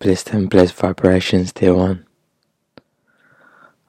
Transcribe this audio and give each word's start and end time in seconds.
Blissed 0.00 0.30
and 0.30 0.48
blessed 0.48 0.74
vibrations, 0.74 1.52
dear 1.52 1.74
one. 1.74 2.06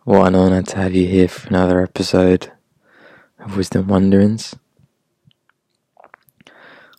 What 0.05 0.25
an 0.29 0.35
honour 0.35 0.63
to 0.63 0.75
have 0.77 0.95
you 0.95 1.05
here 1.05 1.27
for 1.27 1.47
another 1.49 1.83
episode 1.83 2.51
of 3.37 3.55
Wisdom 3.55 3.87
Wanderings. 3.87 4.55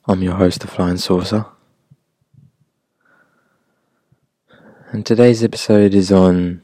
I'm 0.07 0.23
your 0.23 0.35
host, 0.35 0.61
the 0.61 0.69
Flying 0.69 0.99
Saucer. 0.99 1.45
And 4.93 5.05
today's 5.05 5.43
episode 5.43 5.93
is 5.93 6.13
on 6.13 6.63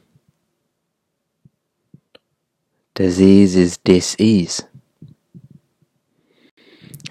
disease 2.95 3.57
is 3.57 3.77
disease. 3.79 4.63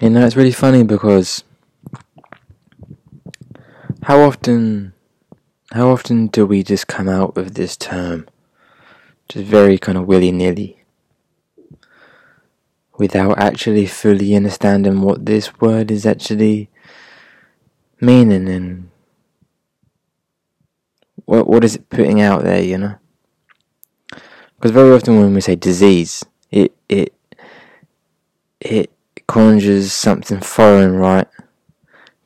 You 0.00 0.08
know, 0.08 0.24
it's 0.24 0.34
really 0.34 0.50
funny 0.50 0.82
because 0.82 1.44
how 4.04 4.20
often 4.20 4.94
how 5.72 5.90
often 5.90 6.28
do 6.28 6.46
we 6.46 6.62
just 6.62 6.86
come 6.86 7.08
out 7.08 7.34
with 7.34 7.54
this 7.54 7.76
term 7.76 8.26
just 9.28 9.44
very 9.44 9.78
kind 9.78 9.98
of 9.98 10.06
willy 10.06 10.30
nilly 10.30 10.84
without 12.98 13.38
actually 13.38 13.86
fully 13.86 14.34
understanding 14.34 15.02
what 15.02 15.26
this 15.26 15.60
word 15.60 15.90
is 15.90 16.06
actually 16.06 16.68
meaning 18.00 18.48
and 18.48 18.90
what 21.24 21.46
what 21.46 21.64
is 21.64 21.74
it 21.76 21.90
putting 21.90 22.20
out 22.20 22.44
there, 22.44 22.62
you 22.62 22.78
know? 22.78 22.96
Because 24.54 24.70
very 24.70 24.92
often 24.92 25.18
when 25.18 25.34
we 25.34 25.40
say 25.40 25.56
disease, 25.56 26.24
it 26.50 26.74
it 26.88 27.14
it 28.60 28.90
conjures 29.26 29.92
something 29.92 30.40
foreign, 30.40 30.96
right? 30.96 31.28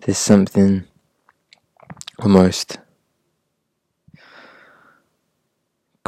There's 0.01 0.19
something 0.19 0.85
almost 2.19 2.79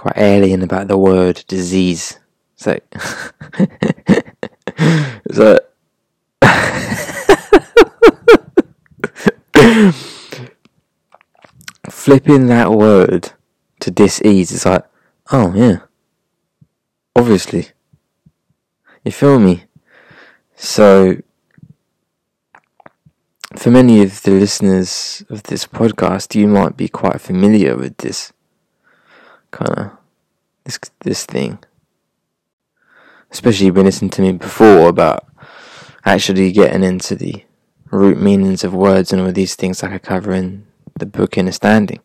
quite 0.03 0.19
alien 0.19 0.63
about 0.65 0.89
the 0.89 0.99
word 0.99 1.45
disease. 1.47 2.19
So, 2.57 2.77
so 5.31 5.61
flipping 11.89 12.49
that 12.49 12.73
word 12.73 13.31
to 13.79 13.93
dis-ease 13.93 14.51
is 14.51 14.67
like, 14.67 14.85
oh 15.31 15.55
yeah, 15.55 15.83
obviously. 17.15 17.69
You 19.05 19.13
feel 19.13 19.39
me? 19.39 19.67
So, 20.57 21.19
for 23.55 23.71
many 23.71 24.03
of 24.03 24.21
the 24.23 24.33
listeners 24.33 25.25
of 25.31 25.45
this 25.45 25.65
podcast, 25.65 26.35
you 26.35 26.49
might 26.49 26.77
be 26.77 26.89
quite 26.89 27.21
familiar 27.21 27.77
with 27.77 27.99
this 27.99 28.33
kind 29.53 29.79
of 29.79 30.02
this 30.65 30.79
this 31.01 31.27
thing. 31.27 31.59
Especially 33.31 33.67
you've 33.67 33.75
been 33.75 33.87
listening 33.87 34.11
to 34.11 34.23
me 34.23 34.33
before 34.33 34.89
about 34.89 35.27
actually 36.05 36.53
getting 36.53 36.83
into 36.83 37.15
the 37.15 37.45
root 37.91 38.19
meanings 38.19 38.65
of 38.65 38.75
words 38.75 39.13
and 39.13 39.23
all 39.23 39.33
these 39.33 39.55
things 39.55 39.83
like 39.83 39.93
I 39.93 39.99
cover 39.99 40.33
in 40.33 40.67
the 40.99 41.07
book 41.07 41.39
Understanding. 41.39 42.01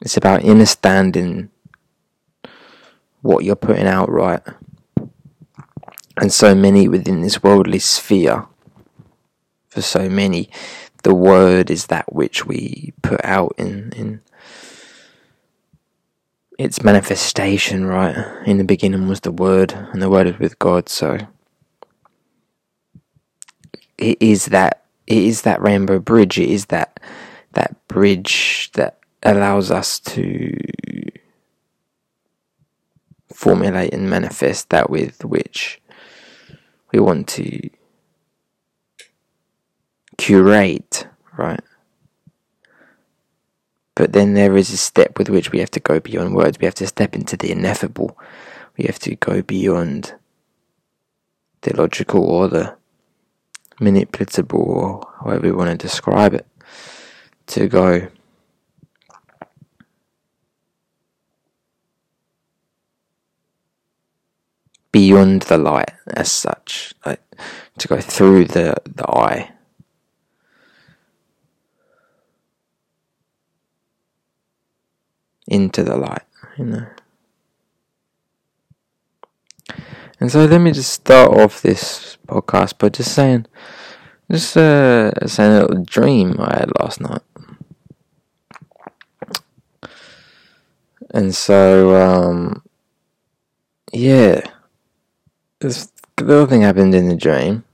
It's 0.00 0.16
about 0.16 0.44
understanding 0.44 1.50
what 3.20 3.44
you're 3.44 3.56
putting 3.56 3.86
out 3.86 4.10
right. 4.10 4.40
And 6.16 6.32
so 6.32 6.54
many 6.54 6.88
within 6.88 7.20
this 7.20 7.42
worldly 7.42 7.78
sphere, 7.78 8.46
for 9.68 9.82
so 9.82 10.08
many, 10.08 10.50
the 11.02 11.14
word 11.14 11.70
is 11.70 11.86
that 11.86 12.12
which 12.12 12.44
we 12.44 12.92
put 13.02 13.24
out 13.24 13.54
in, 13.56 13.92
in 13.92 14.22
its 16.60 16.84
manifestation, 16.84 17.86
right? 17.86 18.14
In 18.46 18.58
the 18.58 18.64
beginning 18.64 19.08
was 19.08 19.20
the 19.20 19.32
Word, 19.32 19.72
and 19.72 20.02
the 20.02 20.10
Word 20.10 20.26
is 20.26 20.38
with 20.38 20.58
God, 20.58 20.90
so 20.90 21.16
it 23.96 24.18
is 24.20 24.46
that 24.46 24.84
it 25.06 25.16
is 25.16 25.42
that 25.42 25.62
rainbow 25.62 25.98
bridge, 25.98 26.38
it 26.38 26.50
is 26.50 26.66
that 26.66 27.00
that 27.54 27.76
bridge 27.88 28.70
that 28.74 28.98
allows 29.22 29.70
us 29.70 29.98
to 30.00 30.54
formulate 33.32 33.94
and 33.94 34.10
manifest 34.10 34.68
that 34.68 34.90
with 34.90 35.24
which 35.24 35.80
we 36.92 37.00
want 37.00 37.26
to 37.26 37.70
curate, 40.18 41.06
right? 41.38 41.62
But 43.94 44.12
then 44.12 44.34
there 44.34 44.56
is 44.56 44.72
a 44.72 44.76
step 44.76 45.18
with 45.18 45.28
which 45.28 45.52
we 45.52 45.58
have 45.58 45.70
to 45.72 45.80
go 45.80 46.00
beyond 46.00 46.34
words. 46.34 46.58
We 46.58 46.66
have 46.66 46.74
to 46.76 46.86
step 46.86 47.14
into 47.14 47.36
the 47.36 47.50
ineffable. 47.50 48.18
We 48.76 48.84
have 48.84 48.98
to 49.00 49.16
go 49.16 49.42
beyond 49.42 50.14
the 51.62 51.76
logical 51.76 52.24
or 52.24 52.48
the 52.48 52.76
manipulatable 53.80 54.54
or 54.54 55.08
however 55.20 55.42
we 55.42 55.52
want 55.52 55.70
to 55.70 55.76
describe 55.76 56.34
it 56.34 56.46
to 57.46 57.66
go 57.66 58.08
beyond 64.92 65.42
the 65.42 65.58
light 65.58 65.92
as 66.08 66.30
such 66.30 66.94
like 67.06 67.22
to 67.78 67.88
go 67.88 68.00
through 68.00 68.44
the 68.44 68.74
the 68.84 69.08
eye 69.08 69.50
into 75.50 75.82
the 75.82 75.96
light, 75.96 76.22
you 76.56 76.64
know. 76.64 76.86
And 80.20 80.30
so 80.30 80.44
let 80.44 80.60
me 80.60 80.72
just 80.72 80.92
start 80.92 81.36
off 81.36 81.62
this 81.62 82.18
podcast 82.26 82.78
by 82.78 82.90
just 82.90 83.14
saying, 83.14 83.46
just 84.30 84.56
uh, 84.56 85.26
saying 85.26 85.52
a 85.52 85.60
little 85.62 85.84
dream 85.84 86.36
I 86.38 86.58
had 86.58 86.72
last 86.78 87.00
night. 87.00 87.22
And 91.12 91.34
so, 91.34 91.96
um, 91.96 92.62
yeah, 93.92 94.42
this 95.58 95.90
little 96.20 96.46
thing 96.46 96.62
happened 96.62 96.94
in 96.94 97.08
the 97.08 97.16
dream. 97.16 97.64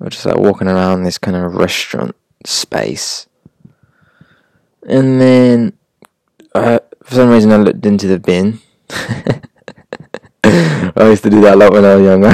I 0.00 0.04
was 0.04 0.14
just 0.14 0.26
like 0.26 0.36
walking 0.38 0.68
around 0.68 1.04
this 1.04 1.18
kind 1.18 1.36
of 1.36 1.54
restaurant 1.54 2.16
space. 2.44 3.28
And 4.88 5.20
then 5.20 5.74
uh, 6.54 6.80
for 7.02 7.14
some 7.14 7.30
reason, 7.30 7.52
I 7.52 7.56
looked 7.56 7.86
into 7.86 8.06
the 8.06 8.18
bin. 8.18 8.60
I 10.44 11.08
used 11.08 11.22
to 11.22 11.30
do 11.30 11.40
that 11.42 11.54
a 11.54 11.56
lot 11.56 11.72
when 11.72 11.84
I 11.84 11.94
was 11.94 12.04
younger. 12.04 12.28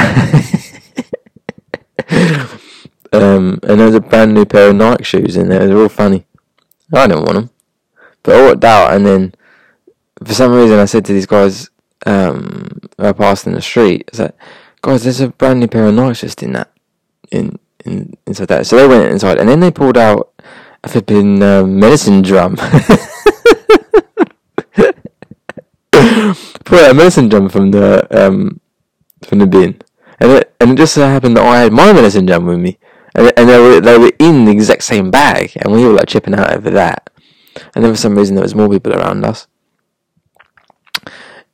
um, 3.12 3.60
and 3.62 3.80
there 3.80 3.86
was 3.86 3.94
a 3.94 4.00
brand 4.00 4.34
new 4.34 4.44
pair 4.44 4.70
of 4.70 4.76
Nike 4.76 5.04
shoes 5.04 5.36
in 5.36 5.48
there. 5.48 5.66
They 5.66 5.74
were 5.74 5.82
all 5.82 5.88
funny. 5.88 6.26
I 6.92 7.06
didn't 7.06 7.24
want 7.24 7.34
them, 7.34 7.50
but 8.22 8.36
I 8.36 8.46
walked 8.46 8.64
out, 8.64 8.94
and 8.94 9.04
then 9.04 9.34
for 10.24 10.34
some 10.34 10.52
reason, 10.52 10.78
I 10.78 10.84
said 10.84 11.04
to 11.06 11.12
these 11.12 11.26
guys, 11.26 11.68
um, 12.06 12.68
I 12.98 13.12
passed 13.12 13.46
in 13.46 13.54
the 13.54 13.60
street, 13.60 14.08
I 14.12 14.16
said, 14.16 14.34
"Guys, 14.82 15.02
there's 15.02 15.20
a 15.20 15.28
brand 15.28 15.60
new 15.60 15.66
pair 15.66 15.86
of 15.86 15.94
Nikes 15.94 16.20
just 16.20 16.42
in 16.42 16.52
that, 16.52 16.70
in, 17.32 17.58
in 17.84 18.16
inside 18.26 18.48
that." 18.48 18.66
So 18.66 18.76
they 18.76 18.86
went 18.86 19.10
inside, 19.10 19.38
and 19.38 19.48
then 19.48 19.60
they 19.60 19.72
pulled 19.72 19.98
out 19.98 20.32
a 20.84 20.88
flipping 20.88 21.42
uh, 21.42 21.64
medicine 21.64 22.22
drum. 22.22 22.56
out 26.74 26.90
a 26.90 26.94
medicine 26.94 27.28
drum 27.28 27.48
from 27.48 27.70
the 27.70 28.06
um, 28.10 28.60
from 29.24 29.38
the 29.38 29.46
bin, 29.46 29.80
and 30.20 30.32
it 30.32 30.54
and 30.60 30.72
it 30.72 30.76
just 30.76 30.94
so 30.94 31.02
happened 31.02 31.36
that 31.36 31.46
I 31.46 31.60
had 31.60 31.72
my 31.72 31.92
medicine 31.92 32.26
drum 32.26 32.46
with 32.46 32.58
me, 32.58 32.78
and 33.14 33.32
and 33.36 33.48
they 33.48 33.58
were 33.58 33.80
they 33.80 33.98
were 33.98 34.12
in 34.18 34.44
the 34.44 34.52
exact 34.52 34.84
same 34.84 35.10
bag, 35.10 35.52
and 35.56 35.72
we 35.72 35.84
were 35.84 35.92
like 35.92 36.08
chipping 36.08 36.34
out 36.34 36.52
over 36.52 36.70
that, 36.70 37.10
and 37.74 37.84
then 37.84 37.92
for 37.92 37.98
some 37.98 38.16
reason 38.16 38.34
there 38.34 38.42
was 38.42 38.54
more 38.54 38.68
people 38.68 38.92
around 38.92 39.24
us, 39.24 39.46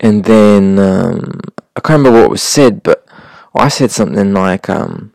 and 0.00 0.24
then 0.24 0.78
um, 0.78 1.40
I 1.76 1.80
can't 1.80 1.98
remember 1.98 2.22
what 2.22 2.30
was 2.30 2.42
said, 2.42 2.82
but 2.82 3.06
I 3.54 3.68
said 3.68 3.90
something 3.90 4.32
like 4.32 4.68
um, 4.70 5.12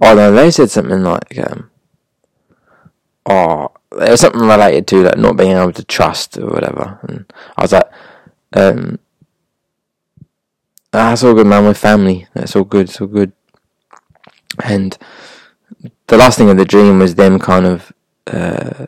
oh 0.00 0.14
no, 0.14 0.32
they 0.32 0.50
said 0.50 0.70
something 0.70 1.02
like 1.02 1.38
um, 1.38 1.70
oh 3.26 3.68
it 3.92 4.10
was 4.10 4.20
something 4.20 4.40
related 4.40 4.86
to 4.88 5.02
like 5.02 5.18
not 5.18 5.36
being 5.36 5.56
able 5.56 5.72
to 5.72 5.84
trust 5.84 6.36
or 6.36 6.46
whatever. 6.46 6.98
And 7.02 7.32
I 7.56 7.62
was 7.62 7.72
like, 7.72 7.90
um, 8.54 8.98
that's 10.90 11.22
all 11.22 11.34
good, 11.34 11.46
man. 11.46 11.64
We're 11.64 11.74
family. 11.74 12.26
That's 12.34 12.56
all 12.56 12.64
good. 12.64 12.88
It's 12.88 13.00
all 13.00 13.06
good. 13.06 13.32
And 14.64 14.96
the 16.06 16.16
last 16.16 16.38
thing 16.38 16.50
of 16.50 16.56
the 16.56 16.64
dream 16.64 16.98
was 16.98 17.14
them 17.14 17.38
kind 17.38 17.66
of, 17.66 17.92
uh, 18.26 18.86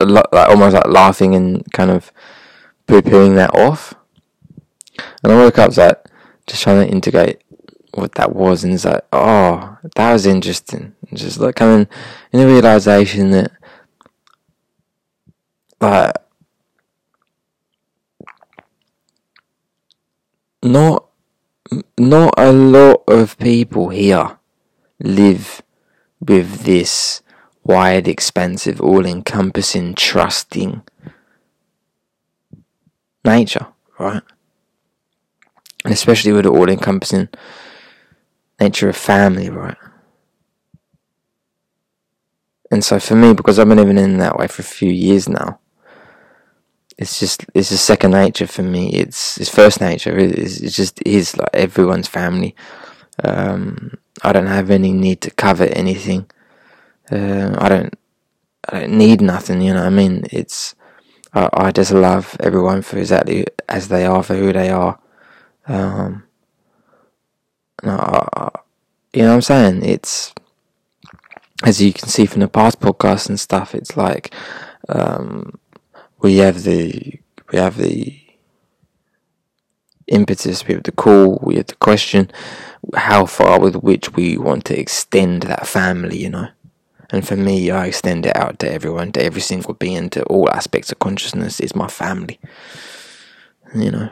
like 0.00 0.24
almost 0.32 0.74
like 0.74 0.86
laughing 0.86 1.34
and 1.34 1.64
kind 1.72 1.90
of 1.90 2.12
poo 2.86 3.02
pooing 3.02 3.36
that 3.36 3.54
off. 3.54 3.94
And 5.22 5.32
I 5.32 5.36
woke 5.36 5.58
up 5.58 5.76
like 5.76 6.04
just 6.46 6.62
trying 6.62 6.86
to 6.86 6.92
integrate 6.92 7.42
what 7.94 8.14
that 8.16 8.34
was, 8.34 8.64
and 8.64 8.72
it's 8.72 8.84
like, 8.84 9.04
oh, 9.12 9.78
that 9.96 10.12
was 10.12 10.26
interesting. 10.26 10.94
just 11.14 11.38
like 11.38 11.56
coming 11.56 11.86
in 12.32 12.40
the 12.40 12.46
realization 12.46 13.30
that 13.30 13.52
but 15.82 16.21
not 20.62 21.06
not 21.98 22.34
a 22.36 22.52
lot 22.52 23.02
of 23.08 23.38
people 23.38 23.88
here 23.88 24.38
live 25.00 25.62
with 26.20 26.62
this 26.64 27.22
wide, 27.64 28.08
expansive, 28.08 28.80
all 28.80 29.06
encompassing, 29.06 29.94
trusting 29.94 30.82
nature, 33.24 33.66
right? 33.98 34.22
And 35.84 35.92
especially 35.92 36.32
with 36.32 36.44
the 36.44 36.50
all 36.50 36.68
encompassing 36.68 37.28
nature 38.60 38.88
of 38.88 38.96
family, 38.96 39.50
right? 39.50 39.76
And 42.70 42.84
so 42.84 42.98
for 42.98 43.14
me, 43.16 43.34
because 43.34 43.58
I've 43.58 43.68
been 43.68 43.78
living 43.78 43.98
in 43.98 44.18
that 44.18 44.38
way 44.38 44.46
for 44.46 44.62
a 44.62 44.64
few 44.64 44.90
years 44.90 45.28
now, 45.28 45.58
it's 46.98 47.18
just 47.18 47.44
it's 47.54 47.70
just 47.70 47.84
second 47.84 48.12
nature 48.12 48.46
for 48.46 48.62
me. 48.62 48.90
It's 48.92 49.38
it's 49.38 49.50
first 49.50 49.80
nature. 49.80 50.16
It's, 50.18 50.60
just 50.60 51.00
is 51.06 51.36
like 51.36 51.50
everyone's 51.52 52.08
family. 52.08 52.54
Um, 53.22 53.98
I 54.22 54.32
don't 54.32 54.46
have 54.46 54.70
any 54.70 54.92
need 54.92 55.20
to 55.22 55.30
cover 55.30 55.64
anything. 55.64 56.30
Uh, 57.10 57.56
I 57.58 57.68
don't 57.68 57.94
I 58.68 58.80
don't 58.80 58.98
need 58.98 59.20
nothing. 59.20 59.60
You 59.62 59.74
know, 59.74 59.84
I 59.84 59.90
mean, 59.90 60.24
it's 60.30 60.74
I, 61.34 61.48
I 61.52 61.72
just 61.72 61.92
love 61.92 62.36
everyone 62.40 62.82
for 62.82 62.98
exactly 62.98 63.46
as 63.68 63.88
they 63.88 64.04
are, 64.04 64.22
for 64.22 64.34
who 64.34 64.52
they 64.52 64.70
are. 64.70 64.98
Um, 65.66 66.24
no, 67.82 67.96
I, 67.96 68.50
you 69.12 69.22
know 69.22 69.28
what 69.28 69.34
I'm 69.34 69.42
saying? 69.42 69.84
It's 69.84 70.32
as 71.64 71.80
you 71.80 71.92
can 71.92 72.08
see 72.08 72.26
from 72.26 72.40
the 72.40 72.48
past 72.48 72.80
podcasts 72.80 73.28
and 73.28 73.38
stuff, 73.38 73.74
it's 73.74 73.96
like 73.96 74.34
um, 74.88 75.58
we 76.22 76.36
have 76.38 76.62
the 76.62 77.20
we 77.50 77.58
have 77.58 77.76
the 77.76 78.18
impetus, 80.06 80.66
we 80.66 80.74
have 80.74 80.84
the 80.84 80.92
call, 80.92 81.38
we 81.42 81.56
have 81.56 81.66
the 81.66 81.74
question, 81.76 82.30
how 82.94 83.26
far 83.26 83.60
with 83.60 83.76
which 83.76 84.12
we 84.14 84.36
want 84.36 84.64
to 84.66 84.78
extend 84.78 85.42
that 85.44 85.66
family, 85.66 86.18
you 86.18 86.30
know. 86.30 86.48
And 87.10 87.26
for 87.26 87.36
me, 87.36 87.70
I 87.70 87.86
extend 87.86 88.24
it 88.24 88.34
out 88.36 88.58
to 88.60 88.72
everyone, 88.72 89.12
to 89.12 89.22
every 89.22 89.42
single 89.42 89.74
being, 89.74 90.08
to 90.10 90.22
all 90.24 90.50
aspects 90.50 90.90
of 90.90 90.98
consciousness 90.98 91.60
is 91.60 91.74
my 91.74 91.88
family. 91.88 92.40
You 93.74 93.90
know. 93.90 94.10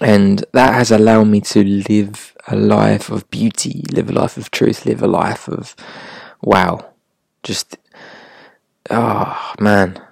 And 0.00 0.44
that 0.52 0.74
has 0.74 0.90
allowed 0.90 1.24
me 1.24 1.40
to 1.40 1.64
live 1.64 2.36
a 2.46 2.54
life 2.54 3.10
of 3.10 3.28
beauty, 3.30 3.82
live 3.92 4.10
a 4.10 4.12
life 4.12 4.36
of 4.36 4.50
truth, 4.50 4.86
live 4.86 5.02
a 5.02 5.08
life 5.08 5.48
of 5.48 5.74
wow. 6.42 6.92
Just, 7.42 7.78
oh 8.90 9.54
man. 9.60 10.02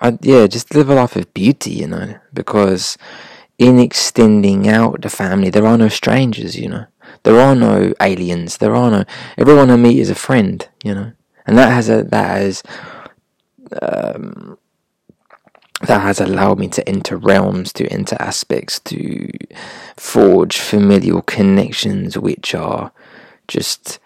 I, 0.00 0.18
yeah, 0.20 0.46
just 0.46 0.74
live 0.74 0.90
a 0.90 0.94
life 0.94 1.16
of 1.16 1.32
beauty, 1.34 1.70
you 1.70 1.86
know, 1.86 2.18
because 2.32 2.98
in 3.58 3.78
extending 3.78 4.68
out 4.68 5.00
the 5.02 5.10
family, 5.10 5.50
there 5.50 5.66
are 5.66 5.78
no 5.78 5.88
strangers, 5.88 6.56
you 6.56 6.68
know. 6.68 6.86
There 7.22 7.40
are 7.40 7.54
no 7.54 7.92
aliens. 8.00 8.58
There 8.58 8.76
are 8.76 8.90
no. 8.90 9.04
Everyone 9.36 9.70
I 9.70 9.76
meet 9.76 9.98
is 9.98 10.10
a 10.10 10.14
friend, 10.14 10.66
you 10.84 10.94
know, 10.94 11.12
and 11.46 11.58
that 11.58 11.72
has 11.72 11.88
a 11.88 12.04
that 12.04 12.38
has 12.38 12.62
um, 13.82 14.58
that 15.82 16.00
has 16.00 16.20
allowed 16.20 16.58
me 16.58 16.68
to 16.68 16.88
enter 16.88 17.16
realms, 17.16 17.72
to 17.74 17.86
enter 17.88 18.16
aspects, 18.20 18.78
to 18.80 19.30
forge 19.96 20.58
familial 20.58 21.22
connections 21.22 22.18
which 22.18 22.54
are 22.54 22.92
just 23.48 23.98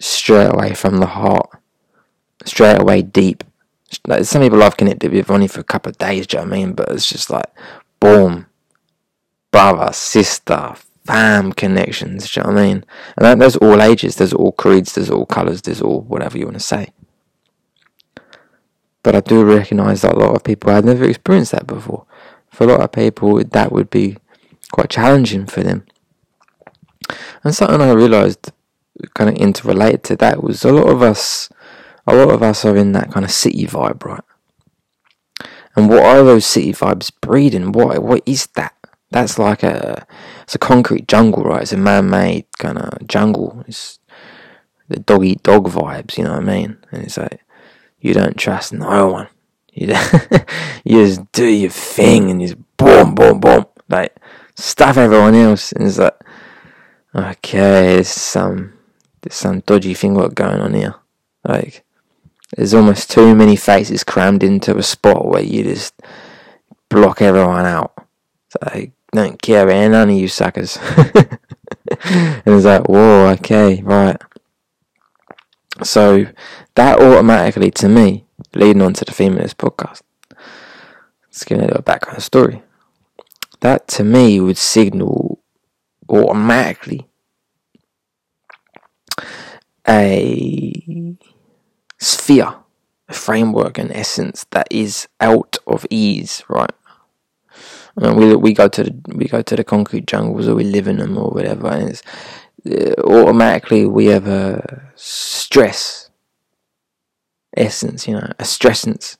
straight 0.00 0.52
away 0.52 0.74
from 0.74 0.98
the 0.98 1.06
heart, 1.06 1.48
straight 2.44 2.80
away 2.80 3.02
deep. 3.02 3.44
Like 4.06 4.24
some 4.24 4.42
people 4.42 4.62
I've 4.62 4.76
connected 4.76 5.12
with 5.12 5.30
only 5.30 5.48
for 5.48 5.60
a 5.60 5.64
couple 5.64 5.90
of 5.90 5.98
days, 5.98 6.26
do 6.26 6.36
you 6.36 6.44
know 6.44 6.50
what 6.50 6.56
I 6.56 6.58
mean? 6.58 6.72
But 6.74 6.90
it's 6.90 7.08
just 7.08 7.30
like, 7.30 7.46
boom, 8.00 8.46
brother, 9.50 9.92
sister, 9.92 10.74
fam 11.06 11.52
connections, 11.52 12.30
do 12.30 12.40
you 12.40 12.44
know 12.44 12.52
what 12.52 12.60
I 12.60 12.66
mean? 12.66 12.84
And 13.16 13.24
that, 13.24 13.38
there's 13.38 13.56
all 13.56 13.80
ages, 13.80 14.16
there's 14.16 14.34
all 14.34 14.52
creeds, 14.52 14.94
there's 14.94 15.10
all 15.10 15.24
colours, 15.24 15.62
there's 15.62 15.80
all 15.80 16.02
whatever 16.02 16.36
you 16.36 16.44
want 16.44 16.58
to 16.58 16.64
say. 16.64 16.92
But 19.02 19.14
I 19.14 19.20
do 19.20 19.42
recognise 19.42 20.02
that 20.02 20.14
a 20.14 20.18
lot 20.18 20.36
of 20.36 20.44
people 20.44 20.70
have 20.70 20.84
never 20.84 21.04
experienced 21.04 21.52
that 21.52 21.66
before. 21.66 22.04
For 22.50 22.64
a 22.64 22.66
lot 22.66 22.80
of 22.80 22.92
people, 22.92 23.42
that 23.42 23.72
would 23.72 23.88
be 23.88 24.18
quite 24.70 24.90
challenging 24.90 25.46
for 25.46 25.62
them. 25.62 25.86
And 27.42 27.54
something 27.54 27.80
I 27.80 27.92
realised 27.92 28.52
kind 29.14 29.30
of 29.30 29.36
interrelated 29.36 30.02
to 30.04 30.16
that 30.16 30.42
was 30.42 30.64
a 30.64 30.72
lot 30.72 30.88
of 30.88 31.02
us, 31.02 31.48
a 32.06 32.14
lot 32.14 32.30
of 32.30 32.42
us 32.42 32.64
are 32.64 32.76
in 32.76 32.92
that 32.92 33.10
kind 33.10 33.24
of 33.24 33.30
city 33.30 33.66
vibe, 33.66 34.04
right? 34.04 34.24
And 35.76 35.88
what 35.88 36.04
are 36.04 36.24
those 36.24 36.44
city 36.44 36.72
vibes 36.72 37.12
breeding? 37.20 37.72
What 37.72 38.02
what 38.02 38.22
is 38.26 38.46
that? 38.54 38.74
That's 39.10 39.38
like 39.38 39.62
a 39.62 40.06
it's 40.42 40.54
a 40.54 40.58
concrete 40.58 41.06
jungle, 41.06 41.44
right? 41.44 41.62
It's 41.62 41.72
a 41.72 41.76
man-made 41.76 42.46
kind 42.58 42.78
of 42.78 43.06
jungle. 43.06 43.64
It's 43.68 43.98
the 44.88 44.98
dog 44.98 45.24
eat 45.24 45.42
dog 45.42 45.68
vibes, 45.68 46.18
you 46.18 46.24
know 46.24 46.32
what 46.32 46.42
I 46.42 46.46
mean? 46.46 46.78
And 46.90 47.04
it's 47.04 47.16
like 47.16 47.42
you 48.00 48.14
don't 48.14 48.36
trust 48.36 48.72
no 48.72 49.08
one. 49.08 49.28
You, 49.72 49.94
you 50.84 51.06
just 51.06 51.30
do 51.32 51.46
your 51.46 51.70
thing 51.70 52.30
and 52.30 52.40
just 52.40 52.56
boom, 52.76 53.14
boom, 53.14 53.38
boom, 53.40 53.66
like 53.88 54.16
stuff 54.56 54.96
everyone 54.96 55.34
else. 55.34 55.72
And 55.72 55.86
it's 55.86 55.98
like, 55.98 56.18
okay, 57.14 57.94
there's 57.94 58.08
some 58.08 58.77
there's 59.28 59.36
some 59.36 59.60
dodgy 59.60 59.92
thing 59.92 60.14
going 60.14 60.60
on 60.60 60.72
here. 60.72 60.94
Like 61.44 61.84
there's 62.56 62.72
almost 62.72 63.10
too 63.10 63.34
many 63.34 63.56
faces 63.56 64.02
crammed 64.02 64.42
into 64.42 64.74
a 64.78 64.82
spot 64.82 65.26
where 65.26 65.42
you 65.42 65.64
just 65.64 65.94
block 66.88 67.20
everyone 67.20 67.66
out. 67.66 67.92
So 68.48 68.58
I 68.62 68.92
don't 69.12 69.40
care 69.42 69.64
about 69.64 69.90
none 69.90 70.08
of 70.08 70.16
you 70.16 70.28
suckers. 70.28 70.78
and 70.96 71.38
it's 72.46 72.64
like, 72.64 72.88
whoa, 72.88 73.28
okay, 73.38 73.82
right. 73.82 74.16
So 75.82 76.26
that 76.74 76.98
automatically, 76.98 77.70
to 77.72 77.88
me, 77.88 78.24
leading 78.54 78.80
on 78.80 78.94
to 78.94 79.04
the 79.04 79.12
this 79.12 79.52
podcast, 79.52 80.00
let's 81.26 81.44
give 81.44 81.58
a 81.58 81.66
little 81.66 81.82
background 81.82 82.22
story. 82.22 82.62
That 83.60 83.88
to 83.88 84.04
me 84.04 84.40
would 84.40 84.56
signal 84.56 85.38
automatically 86.08 87.07
a 89.86 91.16
sphere, 91.98 92.54
a 93.08 93.12
framework, 93.12 93.78
an 93.78 93.92
essence 93.92 94.46
that 94.50 94.68
is 94.70 95.08
out 95.20 95.56
of 95.66 95.86
ease, 95.90 96.42
right? 96.48 96.70
And 97.96 98.16
we 98.16 98.36
we 98.36 98.52
go 98.52 98.68
to 98.68 98.84
the 98.84 99.00
we 99.14 99.26
go 99.26 99.42
to 99.42 99.56
the 99.56 99.64
concrete 99.64 100.06
jungles 100.06 100.46
or 100.46 100.54
we 100.54 100.64
live 100.64 100.86
in 100.86 100.98
them 100.98 101.18
or 101.18 101.30
whatever, 101.30 101.68
and 101.68 101.90
it's 101.90 102.02
uh, 102.64 103.00
automatically 103.02 103.86
we 103.86 104.06
have 104.06 104.28
a 104.28 104.92
stress 104.94 106.08
essence, 107.56 108.06
you 108.06 108.14
know, 108.14 108.32
a 108.38 108.44
stressance, 108.44 109.16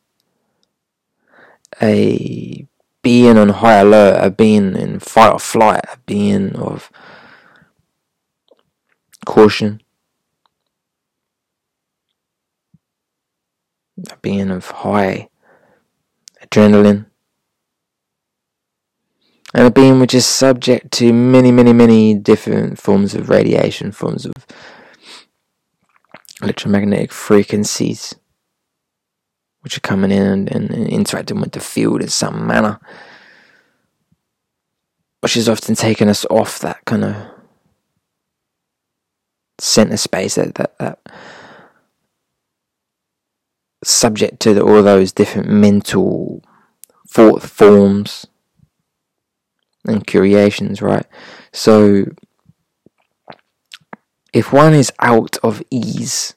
a 1.83 2.67
being 3.03 3.37
on 3.39 3.49
high 3.49 3.79
alert, 3.79 4.19
a 4.23 4.31
being 4.31 4.77
in 4.77 5.01
fight 5.01 5.33
or 5.33 5.39
flight, 5.39 5.85
a 5.93 5.99
being 6.07 6.55
of 6.57 6.91
caution, 9.25 9.81
being 14.23 14.51
of 14.51 14.67
high 14.67 15.29
adrenaline. 16.43 17.07
And 19.55 19.67
a 19.67 19.71
being 19.71 19.99
which 19.99 20.15
is 20.15 20.27
subject 20.27 20.93
to 20.93 21.13
many, 21.13 21.51
many, 21.51 21.73
many 21.73 22.15
different 22.15 22.79
forms 22.79 23.15
of 23.15 23.31
radiation, 23.31 23.93
forms 23.93 24.27
of 24.27 24.35
electromagnetic 26.43 27.13
frequencies, 27.13 28.15
which 29.63 29.77
are 29.77 29.83
coming 29.83 30.11
in 30.11 30.23
and, 30.23 30.51
and, 30.51 30.89
interacting 30.89 31.41
with 31.41 31.53
the 31.53 31.61
field 31.61 32.03
in 32.03 32.09
some 32.09 32.47
manner, 32.47 32.79
which 35.21 35.37
is 35.37 35.49
often 35.49 35.75
taking 35.75 36.09
us 36.09 36.27
off 36.27 36.59
that 36.61 36.85
kind 36.85 37.05
of 37.05 37.17
center 39.59 39.97
space 39.97 40.37
that 40.37 40.55
that, 40.55 40.79
that 40.79 41.01
subject 43.83 44.41
to 44.41 44.61
all 44.61 44.83
those 44.83 45.13
different 45.13 45.49
mental 45.49 46.43
thought 47.09 47.43
forms 47.43 48.27
and 49.87 50.07
creations, 50.07 50.83
right? 50.83 51.07
So 51.53 52.07
if 54.33 54.53
one 54.53 54.75
is 54.75 54.93
out 55.01 55.39
of 55.43 55.63
ease, 55.71 56.35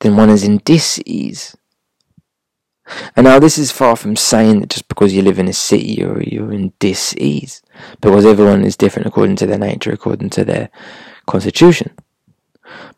then 0.00 0.16
one 0.16 0.30
is 0.30 0.44
in 0.44 0.58
dis-ease. 0.58 1.56
And 3.16 3.24
now 3.24 3.38
this 3.38 3.58
is 3.58 3.72
far 3.72 3.96
from 3.96 4.14
saying 4.14 4.60
that 4.60 4.70
just 4.70 4.88
because 4.88 5.12
you 5.12 5.22
live 5.22 5.38
in 5.38 5.48
a 5.48 5.52
city 5.52 5.96
you're, 5.98 6.22
you're 6.22 6.52
in 6.52 6.72
dis-ease, 6.78 7.60
because 8.00 8.24
everyone 8.24 8.64
is 8.64 8.76
different 8.76 9.08
according 9.08 9.36
to 9.36 9.46
their 9.46 9.58
nature, 9.58 9.92
according 9.92 10.30
to 10.30 10.44
their 10.44 10.70
constitution. 11.26 11.92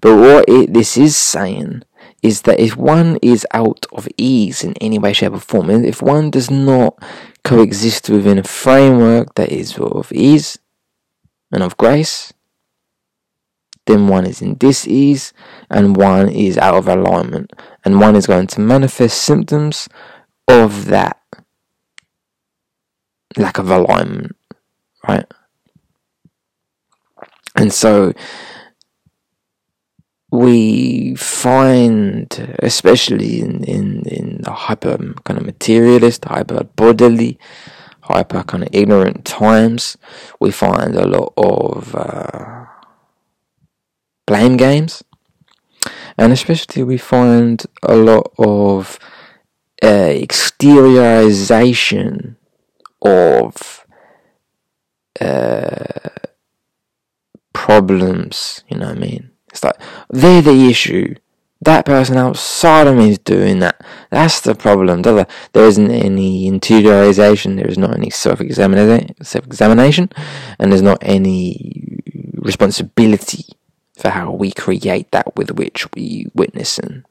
But 0.00 0.16
what 0.16 0.44
it, 0.48 0.74
this 0.74 0.96
is 0.96 1.16
saying 1.16 1.82
is 2.22 2.42
that 2.42 2.58
if 2.58 2.76
one 2.76 3.18
is 3.22 3.46
out 3.52 3.86
of 3.92 4.08
ease 4.16 4.64
in 4.64 4.74
any 4.80 4.98
way, 4.98 5.12
shape, 5.12 5.32
or 5.32 5.40
form, 5.40 5.70
if 5.70 6.02
one 6.02 6.30
does 6.30 6.50
not 6.50 7.00
coexist 7.44 8.10
within 8.10 8.38
a 8.38 8.42
framework 8.42 9.34
that 9.34 9.50
is 9.50 9.78
of 9.78 10.12
ease 10.12 10.58
and 11.52 11.62
of 11.62 11.76
grace, 11.76 12.32
then 13.86 14.08
one 14.08 14.26
is 14.26 14.42
in 14.42 14.54
dis-ease 14.54 15.32
and 15.70 15.96
one 15.96 16.28
is 16.28 16.58
out 16.58 16.74
of 16.74 16.88
alignment, 16.88 17.52
and 17.84 18.00
one 18.00 18.16
is 18.16 18.26
going 18.26 18.46
to 18.46 18.60
manifest 18.60 19.22
symptoms 19.22 19.88
of 20.46 20.86
that 20.86 21.18
lack 23.36 23.58
of 23.58 23.70
alignment, 23.70 24.36
right? 25.06 25.26
And 27.56 27.72
so 27.72 28.12
we 30.30 31.14
find, 31.14 32.54
especially 32.58 33.40
in, 33.40 33.64
in, 33.64 34.02
in 34.06 34.42
the 34.42 34.52
hyper 34.52 34.98
kind 35.24 35.38
of 35.38 35.46
materialist, 35.46 36.26
hyper 36.26 36.64
bodily, 36.76 37.38
hyper 38.02 38.42
kind 38.42 38.64
of 38.64 38.68
ignorant 38.72 39.24
times, 39.24 39.96
we 40.38 40.50
find 40.50 40.94
a 40.96 41.06
lot 41.06 41.32
of 41.36 41.94
uh, 41.94 42.66
blame 44.26 44.58
games. 44.58 45.02
And 46.18 46.30
especially 46.32 46.82
we 46.82 46.98
find 46.98 47.64
a 47.82 47.96
lot 47.96 48.30
of 48.38 48.98
uh, 49.82 49.86
exteriorization 49.86 52.36
of 53.00 53.86
uh, 55.20 56.08
problems, 57.52 58.64
you 58.68 58.76
know 58.76 58.88
what 58.88 58.96
I 58.96 59.00
mean? 59.00 59.30
It's 59.58 59.64
like 59.64 59.80
they're 60.08 60.40
the 60.40 60.68
issue. 60.68 61.16
That 61.60 61.84
person 61.84 62.16
outside 62.16 62.86
of 62.86 62.96
me 62.96 63.10
is 63.10 63.18
doing 63.18 63.58
that. 63.58 63.84
That's 64.10 64.40
the 64.40 64.54
problem. 64.54 65.02
There 65.02 65.26
isn't 65.54 65.90
any 65.90 66.48
interiorization. 66.48 67.56
There 67.56 67.66
is 67.66 67.76
not 67.76 67.94
any 67.94 68.10
self-examination, 68.10 70.10
and 70.60 70.70
there's 70.70 70.82
not 70.82 70.98
any 71.02 71.98
responsibility 72.36 73.46
for 73.96 74.10
how 74.10 74.30
we 74.30 74.52
create 74.52 75.10
that 75.10 75.34
with 75.34 75.50
which 75.50 75.92
we 75.94 76.28
witness 76.32 76.78
and 76.78 77.04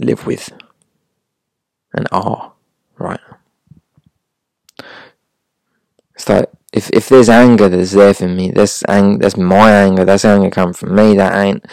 live 0.00 0.26
with 0.26 0.50
and 1.92 2.08
are. 2.10 2.52
Right. 2.98 3.20
It's 6.16 6.28
like 6.28 6.50
if 6.72 6.90
if 6.90 7.08
there's 7.08 7.28
anger 7.28 7.68
that's 7.68 7.92
there 7.92 8.14
for 8.14 8.28
me, 8.28 8.50
that's 8.50 8.82
ang- 8.88 9.18
that's 9.18 9.36
my 9.36 9.70
anger. 9.72 10.04
That's 10.04 10.24
anger 10.24 10.50
come 10.50 10.72
from 10.72 10.94
me. 10.94 11.16
That 11.16 11.34
ain't. 11.34 11.64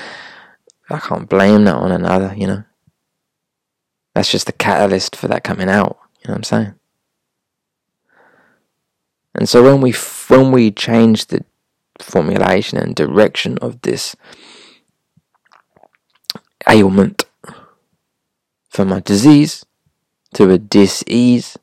I 0.90 1.00
can't 1.00 1.30
blame 1.30 1.66
that 1.66 1.76
on 1.76 1.92
another. 1.92 2.34
You 2.36 2.48
know. 2.48 2.64
That's 4.14 4.32
just 4.32 4.48
the 4.48 4.54
catalyst 4.54 5.16
for 5.16 5.28
that 5.28 5.44
coming 5.44 5.70
out. 5.70 5.98
You 6.20 6.28
know 6.28 6.34
what 6.34 6.38
I'm 6.38 6.44
saying? 6.44 6.74
And 9.36 9.48
so 9.48 9.64
when 9.64 9.82
we 9.82 9.94
when 10.28 10.52
we 10.52 10.72
change 10.72 11.28
the 11.28 11.46
formulation 12.00 12.78
and 12.78 12.96
direction 12.96 13.58
of 13.60 13.82
this 13.82 14.16
ailment 16.68 17.26
from 18.70 18.92
a 18.92 19.02
disease 19.02 19.66
to 20.34 20.50
a 20.50 20.58
dis-ease 20.58 21.58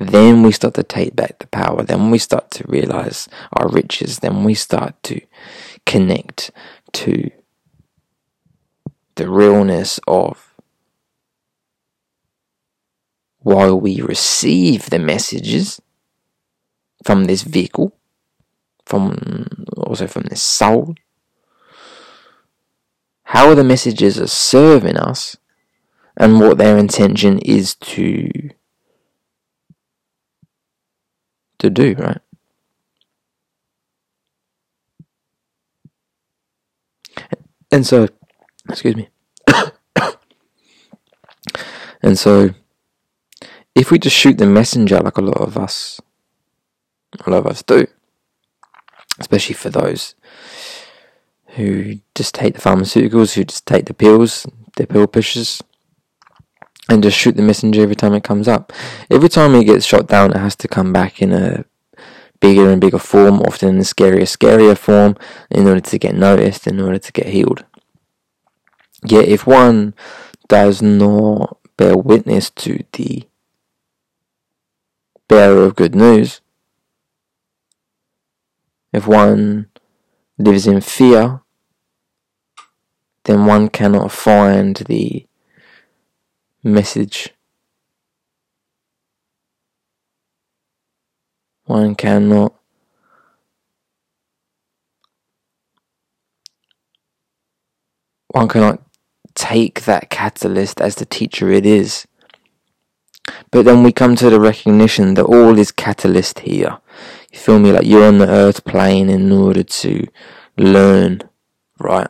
then 0.00 0.42
we 0.42 0.52
start 0.52 0.74
to 0.74 0.82
take 0.82 1.16
back 1.16 1.38
the 1.38 1.46
power. 1.48 1.82
Then 1.82 2.10
we 2.10 2.18
start 2.18 2.50
to 2.52 2.64
realize 2.68 3.28
our 3.52 3.68
riches. 3.68 4.20
Then 4.20 4.44
we 4.44 4.54
start 4.54 5.00
to 5.04 5.20
connect 5.86 6.50
to 6.92 7.30
the 9.16 9.28
realness 9.28 9.98
of 10.06 10.54
while 13.40 13.78
we 13.78 14.00
receive 14.00 14.90
the 14.90 14.98
messages 14.98 15.80
from 17.02 17.24
this 17.24 17.42
vehicle, 17.42 17.96
from 18.84 19.46
also 19.76 20.06
from 20.06 20.24
this 20.24 20.42
soul, 20.42 20.94
how 23.24 23.54
the 23.54 23.64
messages 23.64 24.20
are 24.20 24.28
serving 24.28 24.96
us 24.96 25.36
and 26.16 26.40
what 26.40 26.58
their 26.58 26.78
intention 26.78 27.38
is 27.40 27.74
to 27.76 28.30
to 31.58 31.70
do, 31.70 31.94
right? 31.94 32.20
And 37.70 37.86
so, 37.86 38.08
excuse 38.68 38.96
me. 38.96 39.08
and 42.02 42.18
so, 42.18 42.50
if 43.74 43.90
we 43.90 43.98
just 43.98 44.16
shoot 44.16 44.38
the 44.38 44.46
messenger 44.46 44.98
like 45.00 45.18
a 45.18 45.22
lot 45.22 45.40
of 45.40 45.58
us, 45.58 46.00
a 47.26 47.30
lot 47.30 47.40
of 47.40 47.46
us 47.46 47.62
do, 47.62 47.86
especially 49.18 49.54
for 49.54 49.70
those 49.70 50.14
who 51.48 52.00
just 52.14 52.34
take 52.34 52.54
the 52.54 52.60
pharmaceuticals, 52.60 53.34
who 53.34 53.44
just 53.44 53.66
take 53.66 53.86
the 53.86 53.94
pills, 53.94 54.46
the 54.76 54.86
pill 54.86 55.06
pushers, 55.06 55.62
and 56.88 57.02
just 57.02 57.16
shoot 57.16 57.36
the 57.36 57.42
messenger 57.42 57.82
every 57.82 57.96
time 57.96 58.14
it 58.14 58.24
comes 58.24 58.48
up. 58.48 58.72
Every 59.10 59.28
time 59.28 59.54
it 59.54 59.64
gets 59.64 59.84
shot 59.84 60.06
down, 60.08 60.30
it 60.30 60.38
has 60.38 60.56
to 60.56 60.68
come 60.68 60.92
back 60.92 61.20
in 61.20 61.32
a 61.32 61.64
bigger 62.40 62.70
and 62.70 62.80
bigger 62.80 62.98
form, 62.98 63.40
often 63.40 63.70
in 63.70 63.78
a 63.78 63.82
scarier, 63.82 64.22
scarier 64.22 64.76
form, 64.76 65.16
in 65.50 65.66
order 65.66 65.80
to 65.80 65.98
get 65.98 66.14
noticed, 66.14 66.66
in 66.66 66.80
order 66.80 66.98
to 66.98 67.12
get 67.12 67.26
healed. 67.26 67.64
Yet, 69.04 69.28
if 69.28 69.46
one 69.46 69.94
does 70.48 70.80
not 70.80 71.58
bear 71.76 71.96
witness 71.96 72.50
to 72.50 72.84
the 72.92 73.24
bearer 75.28 75.64
of 75.64 75.76
good 75.76 75.94
news, 75.94 76.40
if 78.92 79.06
one 79.06 79.68
lives 80.38 80.66
in 80.66 80.80
fear, 80.80 81.42
then 83.24 83.44
one 83.44 83.68
cannot 83.68 84.10
find 84.10 84.76
the 84.76 85.27
message. 86.62 87.30
One 91.64 91.94
cannot 91.94 92.54
one 98.28 98.48
cannot 98.48 98.82
take 99.34 99.84
that 99.84 100.10
catalyst 100.10 100.80
as 100.80 100.96
the 100.96 101.04
teacher 101.04 101.50
it 101.50 101.66
is. 101.66 102.06
But 103.50 103.64
then 103.64 103.82
we 103.82 103.92
come 103.92 104.16
to 104.16 104.30
the 104.30 104.40
recognition 104.40 105.14
that 105.14 105.24
all 105.24 105.58
is 105.58 105.70
catalyst 105.70 106.40
here. 106.40 106.78
You 107.32 107.38
feel 107.38 107.58
me? 107.58 107.72
Like 107.72 107.86
you're 107.86 108.06
on 108.06 108.18
the 108.18 108.28
earth 108.28 108.64
plane 108.64 109.08
in 109.08 109.30
order 109.30 109.62
to 109.62 110.06
learn, 110.56 111.22
right? 111.78 112.08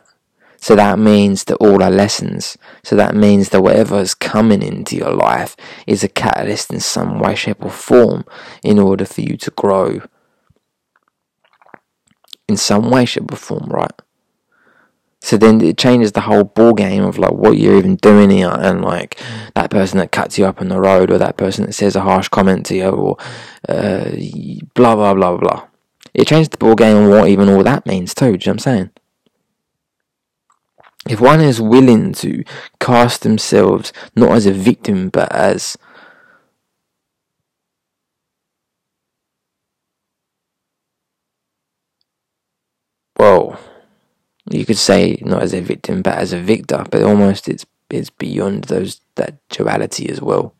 So 0.61 0.75
that 0.75 0.99
means 0.99 1.45
that 1.45 1.55
all 1.55 1.81
are 1.81 1.89
lessons. 1.89 2.57
So 2.83 2.95
that 2.97 3.15
means 3.15 3.49
that 3.49 3.61
whatever 3.61 3.99
is 3.99 4.13
coming 4.13 4.61
into 4.61 4.95
your 4.95 5.13
life 5.13 5.55
is 5.87 6.03
a 6.03 6.09
catalyst 6.09 6.71
in 6.71 6.79
some 6.79 7.19
way, 7.19 7.35
shape, 7.35 7.63
or 7.63 7.71
form 7.71 8.25
in 8.63 8.77
order 8.77 9.05
for 9.05 9.21
you 9.21 9.37
to 9.37 9.51
grow. 9.51 10.01
In 12.47 12.57
some 12.57 12.89
way, 12.89 13.05
shape, 13.05 13.31
or 13.31 13.37
form, 13.37 13.69
right? 13.69 13.91
So 15.21 15.37
then 15.37 15.61
it 15.61 15.77
changes 15.77 16.13
the 16.13 16.21
whole 16.21 16.45
ball 16.45 16.73
game 16.73 17.03
of 17.03 17.17
like 17.17 17.33
what 17.33 17.57
you're 17.57 17.77
even 17.77 17.97
doing 17.97 18.29
here, 18.29 18.49
and 18.51 18.81
like 18.83 19.19
that 19.55 19.69
person 19.69 19.97
that 19.99 20.11
cuts 20.11 20.37
you 20.37 20.45
up 20.45 20.61
on 20.61 20.69
the 20.69 20.79
road, 20.79 21.11
or 21.11 21.17
that 21.17 21.37
person 21.37 21.65
that 21.65 21.73
says 21.73 21.95
a 21.95 22.01
harsh 22.01 22.29
comment 22.29 22.65
to 22.67 22.75
you, 22.75 22.89
or 22.89 23.17
uh, 23.67 24.11
blah 24.73 24.95
blah 24.95 25.13
blah 25.13 25.37
blah. 25.37 25.67
It 26.13 26.27
changes 26.27 26.49
the 26.49 26.57
ball 26.57 26.75
game 26.75 26.97
and 26.97 27.09
what 27.09 27.29
even 27.29 27.49
all 27.49 27.63
that 27.63 27.85
means 27.85 28.13
too. 28.13 28.25
Do 28.25 28.31
you 28.31 28.37
know 28.37 28.37
what 28.37 28.47
I'm 28.47 28.59
saying? 28.59 28.89
If 31.09 31.19
one 31.19 31.41
is 31.41 31.59
willing 31.59 32.13
to 32.13 32.43
cast 32.79 33.23
themselves 33.23 33.91
not 34.15 34.31
as 34.31 34.45
a 34.45 34.53
victim 34.53 35.09
but 35.09 35.29
as 35.31 35.75
well 43.17 43.59
you 44.51 44.65
could 44.65 44.77
say 44.77 45.17
not 45.21 45.41
as 45.41 45.53
a 45.53 45.61
victim 45.61 46.01
but 46.01 46.17
as 46.17 46.31
a 46.31 46.39
victor 46.39 46.85
but 46.91 47.03
almost 47.03 47.49
it's 47.49 47.65
it's 47.89 48.11
beyond 48.11 48.65
those 48.65 49.01
that 49.15 49.35
duality 49.49 50.07
as 50.09 50.21
well 50.21 50.53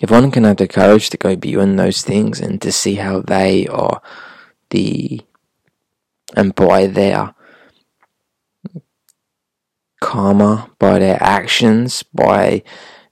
if 0.00 0.10
one 0.10 0.30
can 0.30 0.44
have 0.44 0.56
the 0.56 0.68
courage 0.68 1.10
to 1.10 1.16
go 1.16 1.36
beyond 1.36 1.78
those 1.78 2.02
things 2.02 2.40
and 2.40 2.62
to 2.62 2.70
see 2.70 2.96
how 2.96 3.20
they 3.20 3.66
are 3.66 4.00
the 4.70 5.20
and 6.36 6.54
by 6.54 6.86
their 6.86 7.34
karma, 10.00 10.70
by 10.78 10.98
their 10.98 11.20
actions, 11.22 12.02
by 12.02 12.62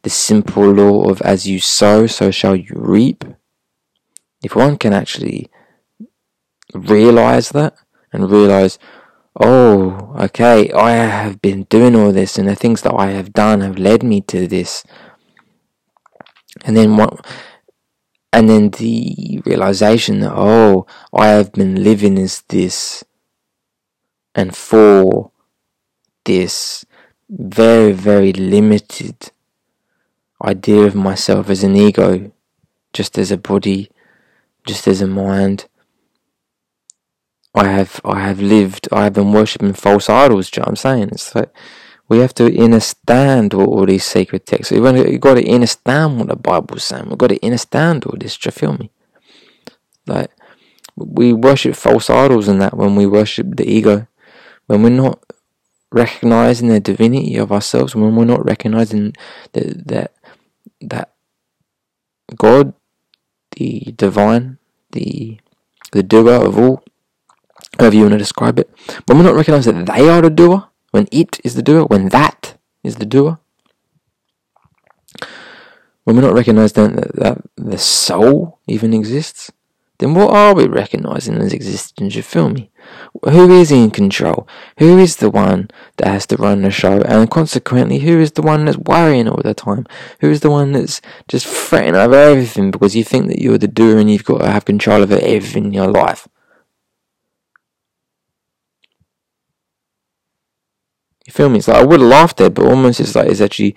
the 0.02 0.10
simple 0.10 0.70
law 0.70 1.08
of 1.08 1.20
as 1.22 1.46
you 1.46 1.58
sow, 1.58 2.06
so 2.06 2.30
shall 2.30 2.54
you 2.54 2.72
reap. 2.74 3.24
If 4.42 4.54
one 4.54 4.76
can 4.76 4.92
actually 4.92 5.50
realize 6.72 7.50
that 7.50 7.74
and 8.12 8.30
realize, 8.30 8.78
oh, 9.40 10.14
okay, 10.20 10.70
I 10.72 10.92
have 10.92 11.42
been 11.42 11.64
doing 11.64 11.96
all 11.96 12.12
this 12.12 12.38
and 12.38 12.46
the 12.48 12.54
things 12.54 12.82
that 12.82 12.94
I 12.94 13.10
have 13.10 13.32
done 13.32 13.62
have 13.62 13.78
led 13.78 14.02
me 14.02 14.20
to 14.22 14.46
this. 14.46 14.84
And 16.64 16.76
then 16.76 16.96
what, 16.96 17.24
and 18.32 18.48
then 18.48 18.70
the 18.70 19.42
realization 19.44 20.20
that, 20.20 20.32
oh, 20.34 20.86
I 21.12 21.28
have 21.28 21.52
been 21.52 21.82
living 21.82 22.18
as 22.18 22.42
this 22.48 23.04
and 24.34 24.54
for 24.54 25.30
this 26.24 26.84
very, 27.28 27.92
very 27.92 28.32
limited 28.32 29.30
idea 30.44 30.84
of 30.84 30.94
myself 30.94 31.48
as 31.48 31.64
an 31.64 31.76
ego, 31.76 32.30
just 32.92 33.16
as 33.18 33.30
a 33.30 33.38
body, 33.38 33.90
just 34.66 34.86
as 34.86 35.00
a 35.00 35.06
mind. 35.06 35.66
I 37.54 37.68
have 37.68 38.00
I 38.04 38.20
have 38.20 38.38
lived 38.38 38.86
I 38.92 39.04
have 39.04 39.14
been 39.14 39.32
worshipping 39.32 39.72
false 39.72 40.10
idols, 40.10 40.50
do 40.50 40.58
you 40.58 40.60
know 40.60 40.64
what 40.64 40.70
I'm 40.70 40.76
saying? 40.76 41.08
It's 41.12 41.34
like 41.34 41.50
we 42.08 42.18
have 42.18 42.34
to 42.34 42.44
understand 42.62 43.54
all, 43.54 43.66
all 43.66 43.86
these 43.86 44.04
sacred 44.04 44.46
texts. 44.46 44.70
We've 44.70 45.20
got 45.20 45.34
to 45.34 45.52
understand 45.52 46.18
what 46.18 46.28
the 46.28 46.36
Bible's 46.36 46.84
saying. 46.84 47.08
We've 47.08 47.18
got 47.18 47.30
to 47.30 47.44
understand 47.44 48.04
all 48.04 48.16
this, 48.18 48.36
do 48.36 48.48
you 48.48 48.52
feel 48.52 48.72
me? 48.78 48.90
Like 50.06 50.30
we 50.96 51.32
worship 51.32 51.76
false 51.76 52.08
idols 52.08 52.48
and 52.48 52.60
that 52.60 52.76
when 52.76 52.94
we 52.96 53.06
worship 53.06 53.56
the 53.56 53.68
ego. 53.68 54.06
When 54.66 54.82
we're 54.82 54.90
not 54.90 55.22
recognizing 55.92 56.68
the 56.68 56.80
divinity 56.80 57.36
of 57.36 57.52
ourselves, 57.52 57.94
when 57.94 58.16
we're 58.16 58.24
not 58.24 58.44
recognizing 58.44 59.14
that 59.52 59.86
that 59.86 60.14
that 60.80 61.12
God, 62.36 62.74
the 63.52 63.94
divine, 63.96 64.58
the 64.90 65.38
the 65.92 66.02
doer 66.02 66.44
of 66.44 66.58
all, 66.58 66.82
however 67.78 67.94
you 67.94 68.02
want 68.02 68.12
to 68.12 68.18
describe 68.18 68.58
it, 68.58 68.68
when 69.06 69.18
we're 69.18 69.24
not 69.24 69.36
recognizing 69.36 69.84
that 69.84 69.94
they 69.94 70.08
are 70.08 70.22
the 70.22 70.30
doer, 70.30 70.68
when 70.96 71.08
it 71.12 71.38
is 71.44 71.54
the 71.54 71.62
doer, 71.62 71.84
when 71.84 72.08
that 72.08 72.56
is 72.82 72.96
the 72.96 73.04
doer, 73.04 73.38
when 76.04 76.16
we're 76.16 76.22
not 76.22 76.32
recognizing 76.32 76.96
that, 76.96 77.14
that 77.16 77.38
the 77.56 77.76
soul 77.76 78.60
even 78.66 78.94
exists, 78.94 79.52
then 79.98 80.14
what 80.14 80.32
are 80.32 80.54
we 80.54 80.66
recognizing 80.66 81.34
as 81.34 81.52
existence? 81.52 82.14
You 82.14 82.22
feel 82.22 82.48
me? 82.48 82.70
Who 83.24 83.60
is 83.60 83.70
in 83.70 83.90
control? 83.90 84.48
Who 84.78 84.98
is 84.98 85.16
the 85.16 85.28
one 85.28 85.70
that 85.98 86.08
has 86.08 86.26
to 86.28 86.36
run 86.36 86.62
the 86.62 86.70
show? 86.70 87.02
And 87.02 87.30
consequently, 87.30 87.98
who 87.98 88.18
is 88.18 88.32
the 88.32 88.42
one 88.42 88.64
that's 88.64 88.78
worrying 88.78 89.28
all 89.28 89.42
the 89.42 89.52
time? 89.52 89.84
Who 90.20 90.30
is 90.30 90.40
the 90.40 90.50
one 90.50 90.72
that's 90.72 91.02
just 91.28 91.46
fretting 91.46 91.94
over 91.94 92.14
everything 92.14 92.70
because 92.70 92.96
you 92.96 93.04
think 93.04 93.26
that 93.26 93.42
you're 93.42 93.58
the 93.58 93.68
doer 93.68 93.98
and 93.98 94.10
you've 94.10 94.24
got 94.24 94.38
to 94.38 94.50
have 94.50 94.64
control 94.64 95.02
over 95.02 95.18
everything 95.20 95.66
in 95.66 95.72
your 95.74 95.88
life? 95.88 96.26
You 101.26 101.32
feel 101.32 101.48
me? 101.48 101.58
It's 101.58 101.68
like 101.68 101.78
I 101.78 101.84
would 101.84 102.00
have 102.00 102.08
laughed 102.08 102.36
there, 102.36 102.50
but 102.50 102.66
almost 102.66 103.00
it's 103.00 103.14
like 103.14 103.28
it's 103.28 103.40
actually 103.40 103.74